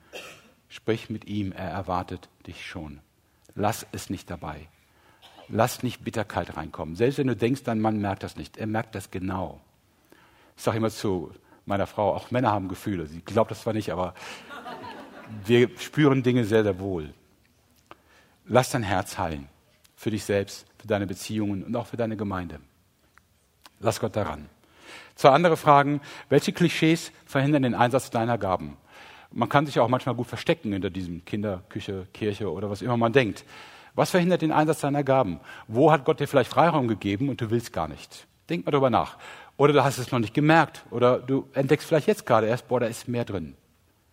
Sprich 0.68 1.10
mit 1.10 1.26
ihm, 1.26 1.52
er 1.52 1.70
erwartet 1.70 2.28
dich 2.46 2.66
schon. 2.66 3.00
Lass 3.54 3.86
es 3.90 4.10
nicht 4.10 4.30
dabei. 4.30 4.68
Lasst 5.48 5.82
nicht 5.82 6.04
Bitterkeit 6.04 6.56
reinkommen. 6.56 6.94
Selbst 6.94 7.18
wenn 7.18 7.26
du 7.26 7.34
denkst, 7.34 7.62
dein 7.64 7.80
Mann 7.80 8.00
merkt 8.00 8.22
das 8.22 8.36
nicht. 8.36 8.56
Er 8.56 8.66
merkt 8.66 8.94
das 8.94 9.10
genau. 9.10 9.60
Ich 10.56 10.62
sage 10.62 10.76
immer 10.76 10.90
zu 10.90 11.32
meiner 11.64 11.86
Frau, 11.86 12.14
auch 12.14 12.30
Männer 12.30 12.50
haben 12.50 12.68
Gefühle. 12.68 13.06
Sie 13.06 13.20
glaubt 13.22 13.50
das 13.50 13.62
zwar 13.62 13.72
nicht, 13.72 13.90
aber 13.90 14.14
wir 15.46 15.70
spüren 15.78 16.22
Dinge 16.22 16.44
sehr, 16.44 16.62
sehr 16.62 16.78
wohl. 16.78 17.14
Lass 18.44 18.70
dein 18.70 18.82
Herz 18.82 19.18
heilen. 19.18 19.48
Für 19.98 20.12
dich 20.12 20.22
selbst, 20.22 20.64
für 20.78 20.86
deine 20.86 21.08
Beziehungen 21.08 21.64
und 21.64 21.74
auch 21.74 21.88
für 21.88 21.96
deine 21.96 22.16
Gemeinde. 22.16 22.60
Lass 23.80 23.98
Gott 23.98 24.14
daran. 24.14 24.48
Zwei 25.16 25.30
andere 25.30 25.56
Fragen. 25.56 26.00
Welche 26.28 26.52
Klischees 26.52 27.10
verhindern 27.26 27.64
den 27.64 27.74
Einsatz 27.74 28.08
deiner 28.08 28.38
Gaben? 28.38 28.76
Man 29.32 29.48
kann 29.48 29.66
sich 29.66 29.80
auch 29.80 29.88
manchmal 29.88 30.14
gut 30.14 30.28
verstecken 30.28 30.72
hinter 30.72 30.90
diesem 30.90 31.24
Kinderküche, 31.24 32.06
Kirche 32.14 32.52
oder 32.52 32.70
was 32.70 32.80
immer 32.80 32.96
man 32.96 33.12
denkt. 33.12 33.44
Was 33.96 34.12
verhindert 34.12 34.42
den 34.42 34.52
Einsatz 34.52 34.82
deiner 34.82 35.02
Gaben? 35.02 35.40
Wo 35.66 35.90
hat 35.90 36.04
Gott 36.04 36.20
dir 36.20 36.28
vielleicht 36.28 36.52
Freiraum 36.52 36.86
gegeben 36.86 37.28
und 37.28 37.40
du 37.40 37.50
willst 37.50 37.72
gar 37.72 37.88
nicht? 37.88 38.28
Denk 38.48 38.66
mal 38.66 38.70
darüber 38.70 38.90
nach. 38.90 39.18
Oder 39.56 39.72
du 39.72 39.82
hast 39.82 39.98
es 39.98 40.12
noch 40.12 40.20
nicht 40.20 40.32
gemerkt. 40.32 40.84
Oder 40.92 41.18
du 41.18 41.48
entdeckst 41.54 41.88
vielleicht 41.88 42.06
jetzt 42.06 42.24
gerade 42.24 42.46
erst, 42.46 42.68
boah, 42.68 42.78
da 42.78 42.86
ist 42.86 43.08
mehr 43.08 43.24
drin. 43.24 43.56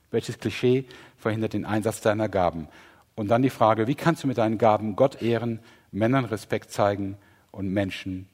Welches 0.09 0.39
Klischee 0.39 0.85
verhindert 1.15 1.53
den 1.53 1.63
Einsatz 1.63 2.01
deiner 2.01 2.27
Gaben? 2.27 2.69
Und 3.15 3.29
dann 3.29 3.41
die 3.41 3.49
Frage, 3.49 3.87
wie 3.87 3.95
kannst 3.95 4.23
du 4.23 4.27
mit 4.27 4.37
deinen 4.37 4.57
Gaben 4.57 4.95
Gott 4.95 5.21
ehren, 5.21 5.59
Männern 5.95 6.25
Respekt 6.25 6.71
zeigen 6.71 7.17
und 7.51 7.69
Menschen 7.69 8.27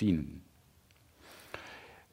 dienen? 0.00 0.44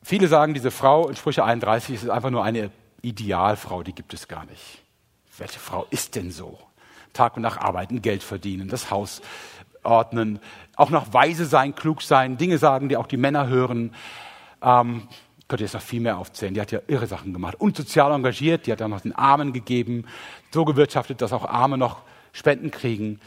Viele 0.01 0.27
sagen, 0.27 0.53
diese 0.53 0.71
Frau 0.71 1.09
in 1.09 1.15
Sprüche 1.15 1.43
31 1.43 1.95
ist 1.95 2.09
einfach 2.09 2.29
nur 2.29 2.43
eine 2.43 2.71
Idealfrau, 3.01 3.83
die 3.83 3.93
gibt 3.93 4.13
es 4.13 4.27
gar 4.27 4.45
nicht. 4.45 4.83
Welche 5.37 5.59
Frau 5.59 5.85
ist 5.89 6.15
denn 6.15 6.31
so? 6.31 6.57
Tag 7.13 7.35
und 7.35 7.43
Nacht 7.43 7.61
arbeiten, 7.61 8.01
Geld 8.01 8.23
verdienen, 8.23 8.69
das 8.69 8.91
Haus 8.91 9.21
ordnen, 9.83 10.39
auch 10.75 10.89
noch 10.89 11.13
weise 11.13 11.45
sein, 11.45 11.75
klug 11.75 12.01
sein, 12.01 12.37
Dinge 12.37 12.57
sagen, 12.57 12.89
die 12.89 12.97
auch 12.97 13.07
die 13.07 13.17
Männer 13.17 13.47
hören. 13.47 13.93
Ähm, 14.61 15.07
könnte 15.47 15.63
jetzt 15.63 15.73
noch 15.73 15.81
viel 15.81 15.99
mehr 15.99 16.17
aufzählen. 16.17 16.53
Die 16.53 16.61
hat 16.61 16.71
ja 16.71 16.79
irre 16.87 17.07
Sachen 17.07 17.33
gemacht. 17.33 17.55
Und 17.55 17.75
sozial 17.75 18.11
engagiert, 18.11 18.67
die 18.67 18.71
hat 18.71 18.81
dann 18.81 18.91
noch 18.91 19.01
den 19.01 19.15
Armen 19.15 19.51
gegeben, 19.51 20.05
so 20.51 20.63
gewirtschaftet, 20.63 21.21
dass 21.21 21.33
auch 21.33 21.45
Arme 21.45 21.77
noch 21.77 22.03
Spenden 22.31 22.69
kriegen. 22.69 23.19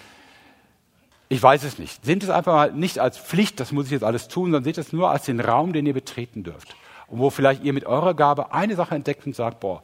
Ich 1.32 1.42
weiß 1.42 1.64
es 1.64 1.78
nicht. 1.78 2.04
Seht 2.04 2.22
es 2.22 2.28
einfach 2.28 2.52
mal 2.52 2.72
nicht 2.72 2.98
als 2.98 3.16
Pflicht, 3.16 3.58
das 3.58 3.72
muss 3.72 3.86
ich 3.86 3.92
jetzt 3.92 4.04
alles 4.04 4.28
tun, 4.28 4.50
sondern 4.50 4.64
seht 4.64 4.76
es 4.76 4.92
nur 4.92 5.08
als 5.08 5.24
den 5.24 5.40
Raum, 5.40 5.72
den 5.72 5.86
ihr 5.86 5.94
betreten 5.94 6.44
dürft. 6.44 6.76
Und 7.06 7.20
wo 7.20 7.30
vielleicht 7.30 7.64
ihr 7.64 7.72
mit 7.72 7.86
eurer 7.86 8.12
Gabe 8.12 8.52
eine 8.52 8.76
Sache 8.76 8.94
entdeckt 8.94 9.24
und 9.24 9.34
sagt, 9.34 9.58
boah, 9.60 9.82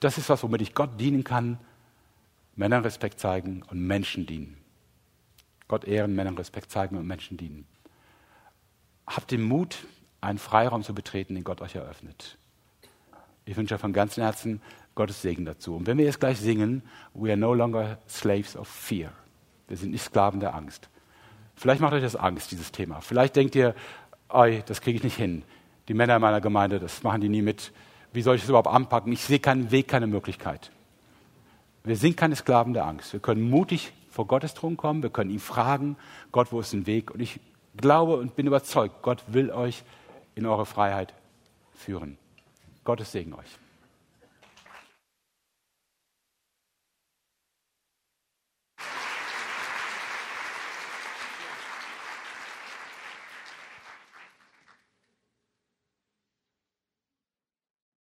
das 0.00 0.16
ist 0.16 0.30
was, 0.30 0.42
womit 0.42 0.62
ich 0.62 0.74
Gott 0.74 0.98
dienen 0.98 1.24
kann, 1.24 1.58
Männern 2.56 2.84
Respekt 2.84 3.20
zeigen 3.20 3.62
und 3.70 3.86
Menschen 3.86 4.24
dienen. 4.24 4.56
Gott 5.68 5.84
ehren, 5.84 6.14
Männern 6.14 6.38
Respekt 6.38 6.70
zeigen 6.70 6.96
und 6.96 7.06
Menschen 7.06 7.36
dienen. 7.36 7.66
Habt 9.06 9.30
den 9.30 9.42
Mut, 9.42 9.76
einen 10.22 10.38
Freiraum 10.38 10.82
zu 10.82 10.94
betreten, 10.94 11.34
den 11.34 11.44
Gott 11.44 11.60
euch 11.60 11.74
eröffnet. 11.74 12.38
Ich 13.44 13.58
wünsche 13.58 13.74
euch 13.74 13.80
von 13.82 13.92
ganzem 13.92 14.22
Herzen 14.22 14.62
Gottes 14.94 15.20
Segen 15.20 15.44
dazu. 15.44 15.76
Und 15.76 15.86
wenn 15.86 15.98
wir 15.98 16.06
jetzt 16.06 16.18
gleich 16.18 16.38
singen, 16.38 16.80
we 17.12 17.28
are 17.28 17.36
no 17.36 17.52
longer 17.52 17.98
slaves 18.08 18.56
of 18.56 18.66
fear. 18.66 19.12
Wir 19.68 19.76
sind 19.76 19.90
nicht 19.90 20.02
Sklaven 20.02 20.40
der 20.40 20.54
Angst. 20.54 20.88
Vielleicht 21.54 21.80
macht 21.80 21.92
euch 21.92 22.02
das 22.02 22.16
Angst, 22.16 22.50
dieses 22.50 22.72
Thema. 22.72 23.00
Vielleicht 23.00 23.36
denkt 23.36 23.54
ihr, 23.54 23.74
oi, 24.28 24.62
das 24.66 24.80
kriege 24.80 24.96
ich 24.96 25.04
nicht 25.04 25.16
hin. 25.16 25.42
Die 25.88 25.94
Männer 25.94 26.16
in 26.16 26.22
meiner 26.22 26.40
Gemeinde, 26.40 26.78
das 26.78 27.02
machen 27.02 27.20
die 27.20 27.28
nie 27.28 27.42
mit. 27.42 27.72
Wie 28.12 28.22
soll 28.22 28.36
ich 28.36 28.42
das 28.42 28.48
überhaupt 28.48 28.68
anpacken? 28.68 29.12
Ich 29.12 29.24
sehe 29.24 29.38
keinen 29.38 29.70
Weg, 29.70 29.88
keine 29.88 30.06
Möglichkeit. 30.06 30.70
Wir 31.84 31.96
sind 31.96 32.16
keine 32.16 32.36
Sklaven 32.36 32.74
der 32.74 32.86
Angst. 32.86 33.12
Wir 33.12 33.20
können 33.20 33.48
mutig 33.48 33.92
vor 34.10 34.26
Gottes 34.26 34.54
Thron 34.54 34.76
kommen. 34.76 35.02
Wir 35.02 35.10
können 35.10 35.30
ihn 35.30 35.40
fragen, 35.40 35.96
Gott, 36.32 36.52
wo 36.52 36.60
ist 36.60 36.72
ein 36.72 36.86
Weg? 36.86 37.10
Und 37.10 37.20
ich 37.20 37.40
glaube 37.76 38.16
und 38.16 38.36
bin 38.36 38.46
überzeugt, 38.46 39.02
Gott 39.02 39.22
will 39.28 39.50
euch 39.50 39.84
in 40.34 40.46
eure 40.46 40.66
Freiheit 40.66 41.14
führen. 41.74 42.18
Gottes 42.84 43.12
Segen 43.12 43.34
euch. 43.34 43.58